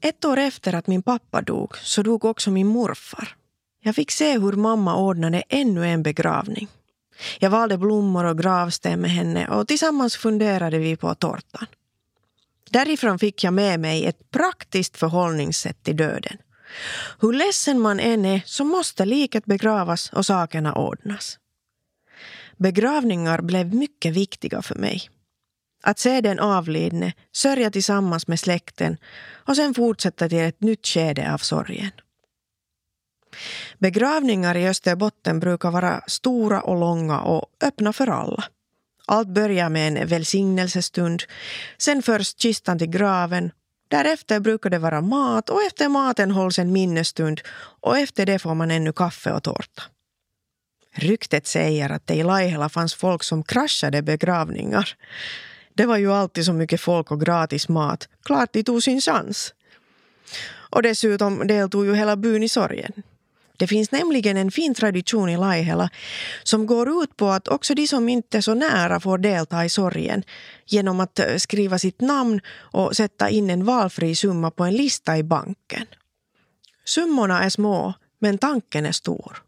Ett 0.00 0.24
år 0.24 0.38
efter 0.38 0.74
att 0.74 0.86
min 0.86 1.02
pappa 1.02 1.42
dog 1.42 1.76
så 1.76 2.02
dog 2.02 2.24
också 2.24 2.50
min 2.50 2.66
morfar. 2.66 3.36
Jag 3.84 3.94
fick 3.94 4.10
se 4.10 4.38
hur 4.38 4.52
mamma 4.52 4.96
ordnade 4.96 5.42
ännu 5.48 5.86
en 5.86 6.02
begravning. 6.02 6.68
Jag 7.38 7.50
valde 7.50 7.78
blommor 7.78 8.24
och 8.24 8.38
gravsten 8.38 9.00
med 9.00 9.10
henne 9.10 9.48
och 9.48 9.68
tillsammans 9.68 10.16
funderade 10.16 10.78
vi 10.78 10.96
på 10.96 11.14
tårtan. 11.14 11.66
Därifrån 12.70 13.18
fick 13.18 13.44
jag 13.44 13.54
med 13.54 13.80
mig 13.80 14.06
ett 14.06 14.30
praktiskt 14.30 14.96
förhållningssätt 14.96 15.82
till 15.82 15.96
döden. 15.96 16.38
Hur 17.20 17.32
ledsen 17.32 17.80
man 17.80 18.00
än 18.00 18.24
är 18.24 18.42
så 18.46 18.64
måste 18.64 19.04
liket 19.04 19.44
begravas 19.44 20.12
och 20.12 20.26
sakerna 20.26 20.74
ordnas. 20.74 21.38
Begravningar 22.56 23.42
blev 23.42 23.74
mycket 23.74 24.12
viktiga 24.14 24.62
för 24.62 24.74
mig. 24.74 25.10
Att 25.82 25.98
se 25.98 26.20
den 26.20 26.38
avlidne, 26.38 27.12
sörja 27.32 27.70
tillsammans 27.70 28.26
med 28.26 28.40
släkten 28.40 28.96
och 29.46 29.56
sen 29.56 29.74
fortsätta 29.74 30.28
till 30.28 30.38
ett 30.38 30.60
nytt 30.60 30.86
skede 30.86 31.34
av 31.34 31.38
sorgen. 31.38 31.90
Begravningar 33.78 34.56
i 34.56 34.68
Österbotten 34.68 35.40
brukar 35.40 35.70
vara 35.70 36.00
stora 36.06 36.60
och 36.60 36.80
långa 36.80 37.20
och 37.20 37.46
öppna 37.62 37.92
för 37.92 38.06
alla. 38.06 38.44
Allt 39.06 39.28
börjar 39.28 39.68
med 39.68 39.96
en 39.96 40.08
välsignelsestund. 40.08 41.22
Sen 41.78 42.02
förs 42.02 42.34
kistan 42.34 42.78
till 42.78 42.90
graven. 42.90 43.50
Därefter 43.88 44.40
brukar 44.40 44.70
det 44.70 44.78
vara 44.78 45.00
mat 45.00 45.50
och 45.50 45.62
efter 45.62 45.88
maten 45.88 46.30
hålls 46.30 46.58
en 46.58 46.72
minnesstund 46.72 47.40
och 47.80 47.98
efter 47.98 48.26
det 48.26 48.38
får 48.38 48.54
man 48.54 48.70
ännu 48.70 48.92
kaffe 48.92 49.32
och 49.32 49.42
tårta. 49.42 49.82
Ryktet 50.94 51.46
säger 51.46 51.90
att 51.90 52.06
det 52.06 52.14
i 52.14 52.22
Laihela 52.22 52.68
fanns 52.68 52.94
folk 52.94 53.22
som 53.22 53.42
kraschade 53.42 54.02
begravningar. 54.02 54.96
Det 55.74 55.86
var 55.86 55.96
ju 55.96 56.12
alltid 56.12 56.44
så 56.44 56.52
mycket 56.52 56.80
folk 56.80 57.10
och 57.10 57.20
gratis 57.20 57.68
mat. 57.68 58.08
Klart 58.24 58.52
de 58.52 58.62
tog 58.62 58.82
sin 58.82 59.00
chans. 59.00 59.54
Och 60.52 60.82
dessutom 60.82 61.46
deltog 61.46 61.86
ju 61.86 61.94
hela 61.94 62.16
byn 62.16 62.42
i 62.42 62.48
sorgen. 62.48 62.92
Det 63.56 63.66
finns 63.66 63.90
nämligen 63.90 64.36
en 64.36 64.50
fin 64.50 64.74
tradition 64.74 65.28
i 65.28 65.36
Laihela 65.36 65.90
som 66.42 66.66
går 66.66 67.02
ut 67.02 67.16
på 67.16 67.28
att 67.28 67.48
också 67.48 67.74
de 67.74 67.86
som 67.86 68.08
inte 68.08 68.36
är 68.36 68.40
så 68.40 68.54
nära 68.54 69.00
får 69.00 69.18
delta 69.18 69.64
i 69.64 69.68
sorgen 69.68 70.22
genom 70.66 71.00
att 71.00 71.18
eh, 71.18 71.36
skriva 71.36 71.78
sitt 71.78 72.00
namn 72.00 72.40
och 72.48 72.96
sätta 72.96 73.30
in 73.30 73.50
en 73.50 73.64
valfri 73.64 74.14
summa 74.14 74.50
på 74.50 74.64
en 74.64 74.74
lista 74.74 75.18
i 75.18 75.22
banken. 75.22 75.86
Summorna 76.84 77.42
är 77.44 77.48
små, 77.48 77.94
men 78.18 78.38
tanken 78.38 78.86
är 78.86 78.92
stor. 78.92 79.42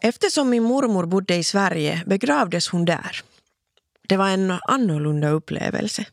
Eftersom 0.00 0.50
min 0.50 0.62
mormor 0.62 1.06
bodde 1.06 1.36
i 1.36 1.44
Sverige 1.44 2.02
begravdes 2.06 2.68
hon 2.68 2.84
där. 2.84 3.22
Det 4.08 4.16
var 4.16 4.28
en 4.28 4.50
annorlunda 4.50 5.28
upplevelse. 5.28 6.06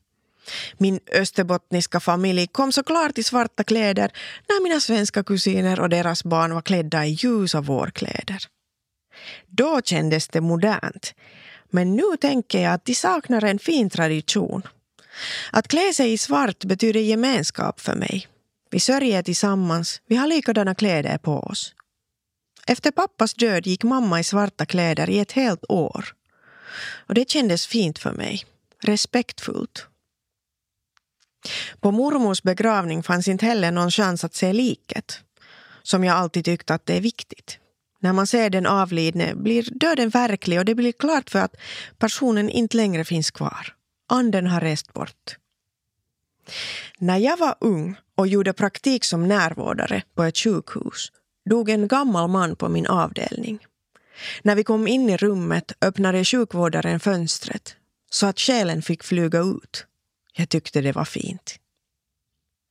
Min 0.78 1.00
österbottniska 1.12 2.00
familj 2.00 2.48
kom 2.48 2.72
såklart 2.72 3.18
i 3.18 3.24
svarta 3.24 3.64
kläder 3.64 4.12
när 4.50 4.64
mina 4.64 4.80
svenska 4.80 5.24
kusiner 5.24 5.80
och 5.80 5.90
deras 5.90 6.24
barn 6.24 6.54
var 6.54 6.62
klädda 6.62 7.06
i 7.06 7.12
ljusa 7.12 7.62
vårkläder. 7.62 8.46
Då 9.48 9.82
kändes 9.82 10.28
det 10.28 10.42
modernt. 10.42 11.14
Men 11.70 11.96
nu 11.96 12.18
tänker 12.22 12.62
jag 12.62 12.74
att 12.74 12.86
de 12.86 12.96
saknar 12.96 13.44
en 13.44 13.60
fin 13.60 13.90
tradition. 13.90 14.62
Att 15.52 15.68
klä 15.68 15.94
sig 15.94 16.14
i 16.14 16.18
svart 16.18 16.66
betyder 16.66 17.00
gemenskap 17.00 17.80
för 17.80 17.96
mig. 17.96 18.28
Vi 18.70 18.80
sörjer 18.80 19.24
tillsammans, 19.24 20.02
vi 20.08 20.16
har 20.16 20.28
likadana 20.28 20.76
kläder 20.76 21.18
på 21.18 21.40
oss. 21.40 21.76
Efter 22.68 22.92
pappas 22.92 23.34
död 23.34 23.68
gick 23.68 23.84
mamma 23.84 24.20
i 24.20 24.24
svarta 24.24 24.66
kläder 24.66 25.10
i 25.10 25.20
ett 25.20 25.32
helt 25.32 25.66
år. 25.70 26.06
Och 27.08 27.14
det 27.14 27.30
kändes 27.30 27.68
fint 27.68 28.00
för 28.00 28.12
mig. 28.12 28.46
Respektfullt. 28.84 29.88
På 31.80 31.92
mormors 31.92 32.44
begravning 32.44 33.04
fanns 33.04 33.28
inte 33.28 33.46
heller 33.46 33.72
någon 33.72 33.92
chans 33.92 34.24
att 34.24 34.36
se 34.36 34.54
liket. 34.54 35.20
Som 35.84 36.04
jag 36.04 36.18
alltid 36.18 36.46
tyckt 36.46 36.72
att 36.72 36.86
det 36.86 36.98
är 36.98 37.02
viktigt. 37.02 37.58
När 38.00 38.14
man 38.14 38.28
ser 38.28 38.50
den 38.50 38.66
avlidne 38.66 39.36
blir 39.36 39.68
döden 39.72 40.10
verklig 40.10 40.60
och 40.60 40.66
det 40.66 40.76
blir 40.76 40.92
klart 40.92 41.30
för 41.30 41.40
att 41.40 41.56
personen 41.98 42.50
inte 42.50 42.78
längre 42.78 43.06
finns 43.06 43.32
kvar. 43.32 43.74
Anden 44.10 44.48
har 44.48 44.62
rest 44.62 44.94
bort. 44.94 45.38
När 46.98 47.18
jag 47.18 47.38
var 47.38 47.56
ung 47.60 47.96
och 48.16 48.28
gjorde 48.28 48.54
praktik 48.54 49.06
som 49.06 49.28
närvårdare 49.28 50.04
på 50.16 50.24
ett 50.24 50.38
sjukhus 50.38 51.12
dog 51.50 51.70
en 51.70 51.88
gammal 51.88 52.30
man 52.30 52.56
på 52.56 52.70
min 52.70 52.88
avdelning. 52.88 53.60
När 54.42 54.56
vi 54.56 54.64
kom 54.64 54.88
in 54.88 55.10
i 55.10 55.18
rummet 55.18 55.72
öppnade 55.82 56.26
sjukvårdaren 56.26 57.00
fönstret 57.00 57.76
så 58.10 58.28
att 58.28 58.40
själen 58.40 58.82
fick 58.82 59.04
flyga 59.04 59.40
ut. 59.40 59.86
Jag 60.32 60.50
tyckte 60.50 60.82
det 60.82 60.92
var 60.92 61.06
fint. 61.06 61.60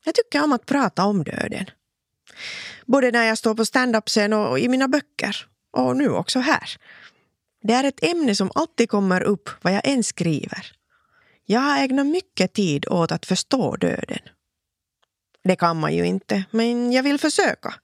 Jag 0.05 0.15
tycker 0.15 0.45
om 0.45 0.53
att 0.53 0.67
prata 0.67 1.05
om 1.05 1.25
döden. 1.25 1.67
Både 2.87 3.11
när 3.11 3.25
jag 3.25 3.39
står 3.39 3.55
på 3.55 3.65
standup-scen 3.65 4.33
och 4.33 4.59
i 4.59 4.69
mina 4.69 4.89
böcker. 4.89 5.47
Och 5.71 5.97
nu 5.97 6.09
också 6.09 6.39
här. 6.39 6.77
Det 7.63 7.73
är 7.73 7.85
ett 7.85 8.05
ämne 8.05 8.35
som 8.35 8.51
alltid 8.55 8.91
kommer 8.91 9.23
upp 9.23 9.51
vad 9.63 9.75
jag 9.75 9.89
än 9.89 10.05
skriver. 10.05 10.73
Jag 11.45 11.61
har 11.61 11.79
ägnat 11.79 12.07
mycket 12.07 12.53
tid 12.53 12.89
åt 12.89 13.13
att 13.13 13.27
förstå 13.27 13.77
döden. 13.77 14.19
Det 15.45 15.57
kan 15.57 15.81
man 15.81 15.95
ju 15.95 16.07
inte, 16.07 16.45
men 16.51 16.93
jag 16.93 17.03
vill 17.03 17.19
försöka. 17.19 17.75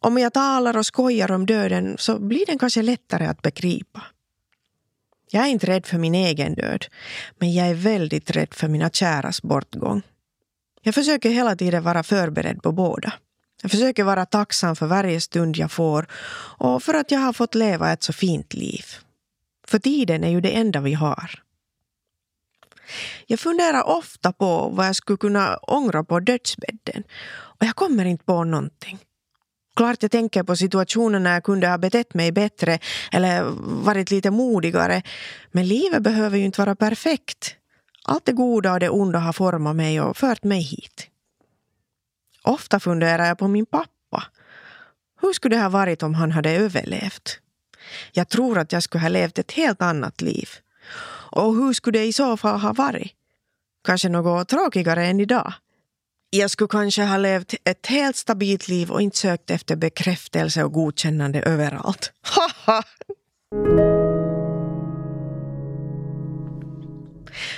Om 0.00 0.18
jag 0.18 0.32
talar 0.32 0.76
och 0.76 0.86
skojar 0.86 1.30
om 1.30 1.46
döden 1.46 1.96
så 1.98 2.18
blir 2.18 2.46
den 2.46 2.58
kanske 2.58 2.82
lättare 2.82 3.26
att 3.26 3.42
begripa. 3.42 4.02
Jag 5.34 5.44
är 5.44 5.48
inte 5.48 5.66
rädd 5.66 5.86
för 5.86 5.98
min 5.98 6.14
egen 6.14 6.54
död, 6.54 6.86
men 7.38 7.52
jag 7.52 7.68
är 7.68 7.74
väldigt 7.74 8.30
rädd 8.30 8.54
för 8.54 8.68
mina 8.68 8.90
käras 8.90 9.42
bortgång. 9.42 10.02
Jag 10.82 10.94
försöker 10.94 11.30
hela 11.30 11.56
tiden 11.56 11.82
vara 11.82 12.02
förberedd 12.02 12.62
på 12.62 12.72
båda. 12.72 13.12
Jag 13.62 13.70
försöker 13.70 14.04
vara 14.04 14.26
tacksam 14.26 14.76
för 14.76 14.86
varje 14.86 15.20
stund 15.20 15.56
jag 15.56 15.72
får 15.72 16.06
och 16.58 16.82
för 16.82 16.94
att 16.94 17.10
jag 17.10 17.18
har 17.18 17.32
fått 17.32 17.54
leva 17.54 17.92
ett 17.92 18.02
så 18.02 18.12
fint 18.12 18.54
liv. 18.54 18.84
För 19.66 19.78
tiden 19.78 20.24
är 20.24 20.30
ju 20.30 20.40
det 20.40 20.56
enda 20.56 20.80
vi 20.80 20.94
har. 20.94 21.42
Jag 23.26 23.40
funderar 23.40 23.82
ofta 23.82 24.32
på 24.32 24.68
vad 24.68 24.86
jag 24.86 24.96
skulle 24.96 25.16
kunna 25.16 25.56
ångra 25.56 26.04
på 26.04 26.20
dödsbädden 26.20 27.02
och 27.32 27.66
jag 27.66 27.76
kommer 27.76 28.04
inte 28.04 28.24
på 28.24 28.44
någonting. 28.44 28.98
Klart 29.76 30.02
jag 30.02 30.10
tänker 30.10 30.42
på 30.42 30.56
situationer 30.56 31.18
när 31.18 31.32
jag 31.32 31.44
kunde 31.44 31.68
ha 31.68 31.78
betett 31.78 32.14
mig 32.14 32.32
bättre 32.32 32.78
eller 33.12 33.42
varit 33.84 34.10
lite 34.10 34.30
modigare. 34.30 35.02
Men 35.52 35.68
livet 35.68 36.02
behöver 36.02 36.38
ju 36.38 36.44
inte 36.44 36.60
vara 36.60 36.76
perfekt. 36.76 37.56
Allt 38.04 38.24
det 38.24 38.32
goda 38.32 38.72
och 38.72 38.80
det 38.80 38.88
onda 38.88 39.18
har 39.18 39.32
format 39.32 39.76
mig 39.76 40.00
och 40.00 40.16
fört 40.16 40.44
mig 40.44 40.60
hit. 40.60 41.08
Ofta 42.42 42.80
funderar 42.80 43.26
jag 43.26 43.38
på 43.38 43.48
min 43.48 43.66
pappa. 43.66 44.24
Hur 45.20 45.32
skulle 45.32 45.56
det 45.56 45.62
ha 45.62 45.68
varit 45.68 46.02
om 46.02 46.14
han 46.14 46.32
hade 46.32 46.50
överlevt? 46.50 47.38
Jag 48.12 48.28
tror 48.28 48.58
att 48.58 48.72
jag 48.72 48.82
skulle 48.82 49.02
ha 49.02 49.08
levt 49.08 49.38
ett 49.38 49.52
helt 49.52 49.82
annat 49.82 50.20
liv. 50.20 50.48
Och 51.30 51.54
hur 51.54 51.72
skulle 51.72 51.98
det 51.98 52.04
i 52.04 52.12
så 52.12 52.36
fall 52.36 52.60
ha 52.60 52.72
varit? 52.72 53.12
Kanske 53.84 54.08
något 54.08 54.48
tråkigare 54.48 55.06
än 55.06 55.20
idag? 55.20 55.52
Jag 56.34 56.50
skulle 56.50 56.68
kanske 56.68 57.02
ha 57.04 57.16
levt 57.16 57.54
ett 57.64 57.86
helt 57.86 58.16
stabilt 58.16 58.68
liv 58.68 58.90
och 58.90 59.02
inte 59.02 59.18
sökt 59.18 59.50
efter 59.50 59.76
bekräftelse 59.76 60.64
och 60.64 60.72
godkännande 60.72 61.40
överallt. 61.40 62.12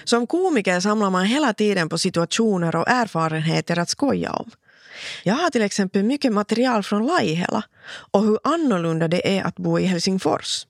Som 0.04 0.26
komiker 0.26 0.80
samlar 0.80 1.10
man 1.10 1.24
hela 1.24 1.54
tiden 1.54 1.88
på 1.88 1.98
situationer 1.98 2.76
och 2.76 2.88
erfarenheter 2.88 3.78
att 3.78 3.88
skoja 3.88 4.32
om. 4.32 4.50
Jag 5.22 5.34
har 5.34 5.50
till 5.50 5.62
exempel 5.62 6.02
mycket 6.02 6.32
material 6.32 6.82
från 6.82 7.06
Laihela 7.06 7.64
och 8.10 8.22
hur 8.22 8.38
annorlunda 8.44 9.08
det 9.08 9.38
är 9.38 9.44
att 9.44 9.56
bo 9.56 9.78
i 9.78 9.84
Helsingfors. 9.84 10.66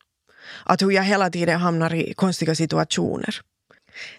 Att 0.64 0.82
hur 0.82 0.90
jag 0.90 1.02
hela 1.02 1.30
tiden 1.30 1.60
hamnar 1.60 1.94
i 1.94 2.14
konstiga 2.14 2.54
situationer. 2.54 3.40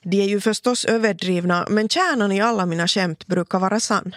De 0.04 0.22
är 0.22 0.28
ju 0.28 0.42
förstås 0.42 0.86
överdrivna 0.86 1.68
men 1.70 1.90
kärnan 1.90 2.32
i 2.32 2.42
alla 2.42 2.66
mina 2.66 2.88
skämt 2.88 3.28
brukar 3.28 3.60
vara 3.60 3.80
sann. 3.80 4.16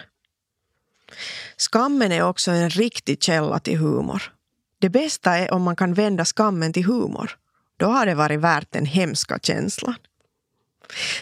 Skammen 1.57 2.11
är 2.11 2.21
också 2.21 2.51
en 2.51 2.69
riktig 2.69 3.23
källa 3.23 3.59
till 3.59 3.77
humor. 3.77 4.33
Det 4.79 4.89
bästa 4.89 5.37
är 5.37 5.53
om 5.53 5.61
man 5.61 5.75
kan 5.75 5.93
vända 5.93 6.25
skammen 6.25 6.73
till 6.73 6.85
humor. 6.85 7.37
Då 7.77 7.85
har 7.85 8.05
det 8.05 8.15
varit 8.15 8.39
värt 8.39 8.71
den 8.71 8.85
hemska 8.85 9.39
känslan. 9.39 9.95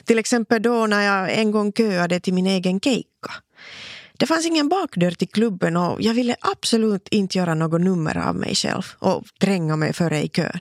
Till 0.03 0.19
exempel 0.19 0.61
då 0.61 0.87
när 0.87 1.01
jag 1.01 1.39
en 1.39 1.51
gång 1.51 1.71
köade 1.71 2.19
till 2.19 2.33
min 2.33 2.47
egen 2.47 2.79
keikka. 2.79 3.33
Det 4.17 4.25
fanns 4.25 4.45
ingen 4.45 4.69
bakdörr 4.69 5.11
till 5.11 5.29
klubben 5.29 5.77
och 5.77 6.01
jag 6.01 6.13
ville 6.13 6.35
absolut 6.41 7.07
inte 7.07 7.37
göra 7.37 7.53
något 7.53 7.81
nummer 7.81 8.17
av 8.17 8.35
mig 8.35 8.55
själv 8.55 8.83
och 8.99 9.23
tränga 9.39 9.75
mig 9.75 9.93
före 9.93 10.23
i 10.23 10.27
kön. 10.27 10.59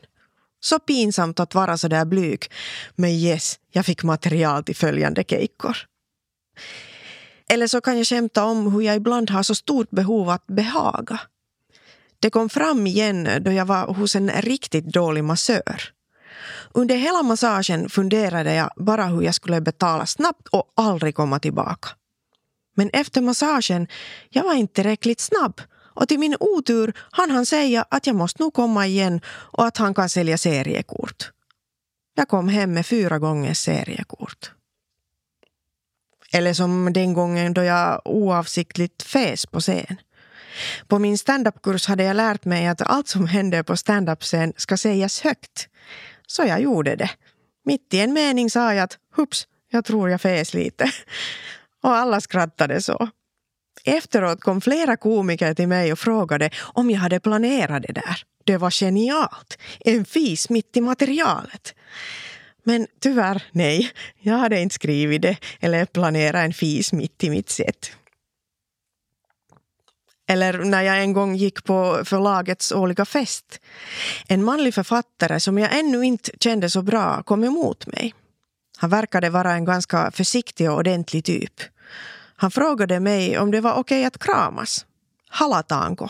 Så 0.66 0.78
pinsamt 0.78 1.40
att 1.40 1.54
vara 1.54 1.76
så 1.76 1.88
där 1.88 2.04
blyg. 2.04 2.44
Men 2.96 3.10
yes, 3.10 3.58
jag 3.72 3.86
fick 3.86 4.02
material 4.02 4.64
till 4.64 4.76
följande 4.76 5.24
keikkor. 5.24 5.76
Eller 7.48 7.66
så 7.66 7.80
kan 7.80 7.96
jag 7.96 8.06
skämta 8.06 8.44
om 8.44 8.72
hur 8.72 8.80
jag 8.80 8.96
ibland 8.96 9.30
har 9.30 9.42
så 9.42 9.54
stort 9.54 9.90
behov 9.90 10.30
att 10.30 10.46
behaga. 10.46 11.20
Det 12.20 12.30
kom 12.30 12.48
fram 12.48 12.86
igen 12.86 13.28
då 13.40 13.52
jag 13.52 13.64
var 13.64 13.86
hos 13.86 14.16
en 14.16 14.30
riktigt 14.30 14.84
dålig 14.84 15.24
massör. 15.24 15.82
Under 16.72 16.96
hela 16.96 17.22
massagen 17.22 17.88
funderade 17.88 18.54
jag 18.54 18.70
bara 18.76 19.04
hur 19.04 19.22
jag 19.22 19.34
skulle 19.34 19.60
betala 19.60 20.06
snabbt 20.06 20.48
och 20.48 20.72
aldrig 20.76 21.14
komma 21.14 21.38
tillbaka. 21.38 21.88
Men 22.76 22.90
efter 22.92 23.20
massagen, 23.20 23.86
jag 24.30 24.44
var 24.44 24.54
inte 24.54 24.74
tillräckligt 24.74 25.20
snabb 25.20 25.60
och 25.96 26.08
till 26.08 26.18
min 26.18 26.36
otur 26.40 26.92
hann 27.10 27.30
han 27.30 27.46
säga 27.46 27.84
att 27.90 28.06
jag 28.06 28.16
måste 28.16 28.42
nog 28.42 28.54
komma 28.54 28.86
igen 28.86 29.20
och 29.26 29.66
att 29.66 29.76
han 29.76 29.94
kan 29.94 30.08
sälja 30.08 30.38
seriekort. 30.38 31.32
Jag 32.14 32.28
kom 32.28 32.48
hem 32.48 32.72
med 32.72 32.86
fyra 32.86 33.18
gånger 33.18 33.54
seriekort. 33.54 34.50
Eller 36.32 36.52
som 36.52 36.92
den 36.92 37.12
gången 37.12 37.54
då 37.54 37.62
jag 37.62 38.02
oavsiktligt 38.04 39.02
fes 39.02 39.46
på 39.46 39.60
scen. 39.60 39.96
På 40.88 40.98
min 40.98 41.18
standupkurs 41.18 41.86
hade 41.86 42.04
jag 42.04 42.16
lärt 42.16 42.44
mig 42.44 42.66
att 42.66 42.82
allt 42.82 43.08
som 43.08 43.26
händer 43.26 43.62
på 43.62 43.76
standup-scen 43.76 44.52
ska 44.56 44.76
sägas 44.76 45.20
högt. 45.20 45.68
Så 46.26 46.42
jag 46.42 46.60
gjorde 46.60 46.96
det. 46.96 47.10
Mitt 47.64 47.94
i 47.94 48.00
en 48.00 48.12
mening 48.12 48.50
sa 48.50 48.74
jag 48.74 48.84
att 48.84 48.98
hups, 49.16 49.46
jag 49.70 49.84
tror 49.84 50.10
jag 50.10 50.20
fes 50.20 50.54
lite. 50.54 50.90
Och 51.82 51.96
alla 51.96 52.20
skrattade 52.20 52.82
så. 52.82 53.08
Efteråt 53.86 54.40
kom 54.40 54.60
flera 54.60 54.96
komiker 54.96 55.54
till 55.54 55.68
mig 55.68 55.92
och 55.92 55.98
frågade 55.98 56.50
om 56.58 56.90
jag 56.90 56.98
hade 56.98 57.20
planerat 57.20 57.82
det 57.82 57.92
där. 57.92 58.22
Det 58.44 58.56
var 58.56 58.70
genialt. 58.70 59.58
En 59.80 60.04
fis 60.04 60.50
mitt 60.50 60.76
i 60.76 60.80
materialet. 60.80 61.74
Men 62.64 62.86
tyvärr, 63.00 63.42
nej. 63.52 63.90
Jag 64.20 64.38
hade 64.38 64.60
inte 64.60 64.74
skrivit 64.74 65.22
det 65.22 65.36
eller 65.60 65.84
planerat 65.84 66.44
en 66.44 66.52
fis 66.52 66.92
mitt 66.92 67.24
i 67.24 67.30
mitt 67.30 67.50
sätt. 67.50 67.90
Eller 70.28 70.58
när 70.58 70.82
jag 70.82 71.00
en 71.00 71.12
gång 71.12 71.34
gick 71.34 71.64
på 71.64 72.02
förlagets 72.04 72.72
årliga 72.72 73.04
fest. 73.04 73.60
En 74.28 74.44
manlig 74.44 74.74
författare 74.74 75.40
som 75.40 75.58
jag 75.58 75.78
ännu 75.78 76.02
inte 76.02 76.30
kände 76.40 76.70
så 76.70 76.82
bra 76.82 77.22
kom 77.22 77.44
emot 77.44 77.86
mig. 77.86 78.14
Han 78.76 78.90
verkade 78.90 79.30
vara 79.30 79.52
en 79.52 79.64
ganska 79.64 80.10
försiktig 80.10 80.70
och 80.70 80.76
ordentlig 80.76 81.24
typ. 81.24 81.52
Han 82.36 82.50
frågade 82.50 83.00
mig 83.00 83.38
om 83.38 83.50
det 83.50 83.60
var 83.60 83.74
okej 83.74 84.04
att 84.04 84.18
kramas. 84.18 84.86
Halataanko? 85.28 86.08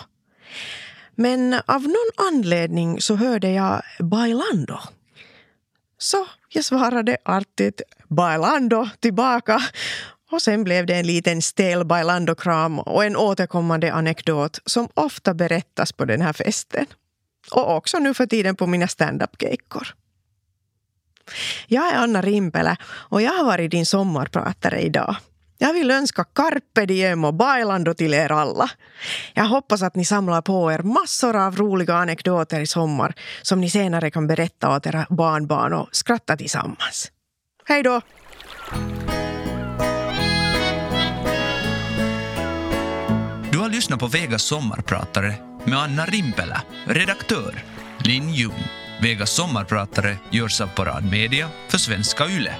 Men 1.14 1.54
av 1.66 1.82
någon 1.82 2.26
anledning 2.32 3.00
så 3.00 3.16
hörde 3.16 3.50
jag 3.50 3.82
bailando. 3.98 4.78
Så 5.98 6.26
jag 6.48 6.64
svarade 6.64 7.16
artigt 7.24 7.80
bailando 8.08 8.88
tillbaka 9.00 9.62
och 10.30 10.42
sen 10.42 10.64
blev 10.64 10.86
det 10.86 10.94
en 10.94 11.06
liten 11.06 11.42
stel 11.42 11.84
bailando-kram 11.84 12.78
och 12.78 13.04
en 13.04 13.16
återkommande 13.16 13.92
anekdot 13.92 14.58
som 14.66 14.88
ofta 14.94 15.34
berättas 15.34 15.92
på 15.92 16.04
den 16.04 16.20
här 16.20 16.32
festen. 16.32 16.86
Och 17.50 17.76
också 17.76 17.98
nu 17.98 18.14
för 18.14 18.26
tiden 18.26 18.56
på 18.56 18.66
mina 18.66 18.86
standup-keikkor. 18.86 19.94
Jag 21.66 21.92
är 21.92 21.96
Anna 21.96 22.22
Rimpelä 22.22 22.76
och 22.84 23.22
jag 23.22 23.32
har 23.32 23.44
varit 23.44 23.70
din 23.70 23.86
sommarpratare 23.86 24.80
idag. 24.80 25.16
Jag 25.58 25.72
vill 25.72 25.90
önska 25.90 26.24
carpe 26.24 26.86
diem 26.86 27.24
och 27.24 27.34
bailando 27.34 27.94
till 27.94 28.14
er 28.14 28.32
alla. 28.32 28.70
Jag 29.34 29.44
hoppas 29.44 29.82
att 29.82 29.96
ni 29.96 30.04
samlar 30.04 30.42
på 30.42 30.72
er 30.72 30.78
massor 30.78 31.36
av 31.36 31.56
roliga 31.56 31.94
anekdoter 31.94 32.60
i 32.60 32.66
sommar 32.66 33.14
som 33.42 33.60
ni 33.60 33.70
senare 33.70 34.10
kan 34.10 34.26
berätta 34.26 34.76
åt 34.76 34.86
era 34.86 35.06
barnbarn 35.10 35.72
och 35.72 35.88
skratta 35.92 36.36
tillsammans. 36.36 37.12
Hej 37.64 37.82
då! 37.82 38.00
Du 43.52 43.58
har 43.58 43.68
lyssnat 43.68 44.00
på 44.00 44.06
Vegas 44.06 44.42
sommarpratare 44.42 45.34
med 45.64 45.78
Anna 45.78 46.04
Rimpelä, 46.04 46.62
redaktör 46.86 47.64
Linn 47.98 48.32
Ljung. 48.32 48.64
Vegas 49.02 49.30
sommarpratare 49.30 50.16
görs 50.30 50.60
av 50.60 50.66
Parad 50.66 51.10
Media 51.10 51.48
för 51.68 51.78
Svenska 51.78 52.26
Yle. 52.26 52.54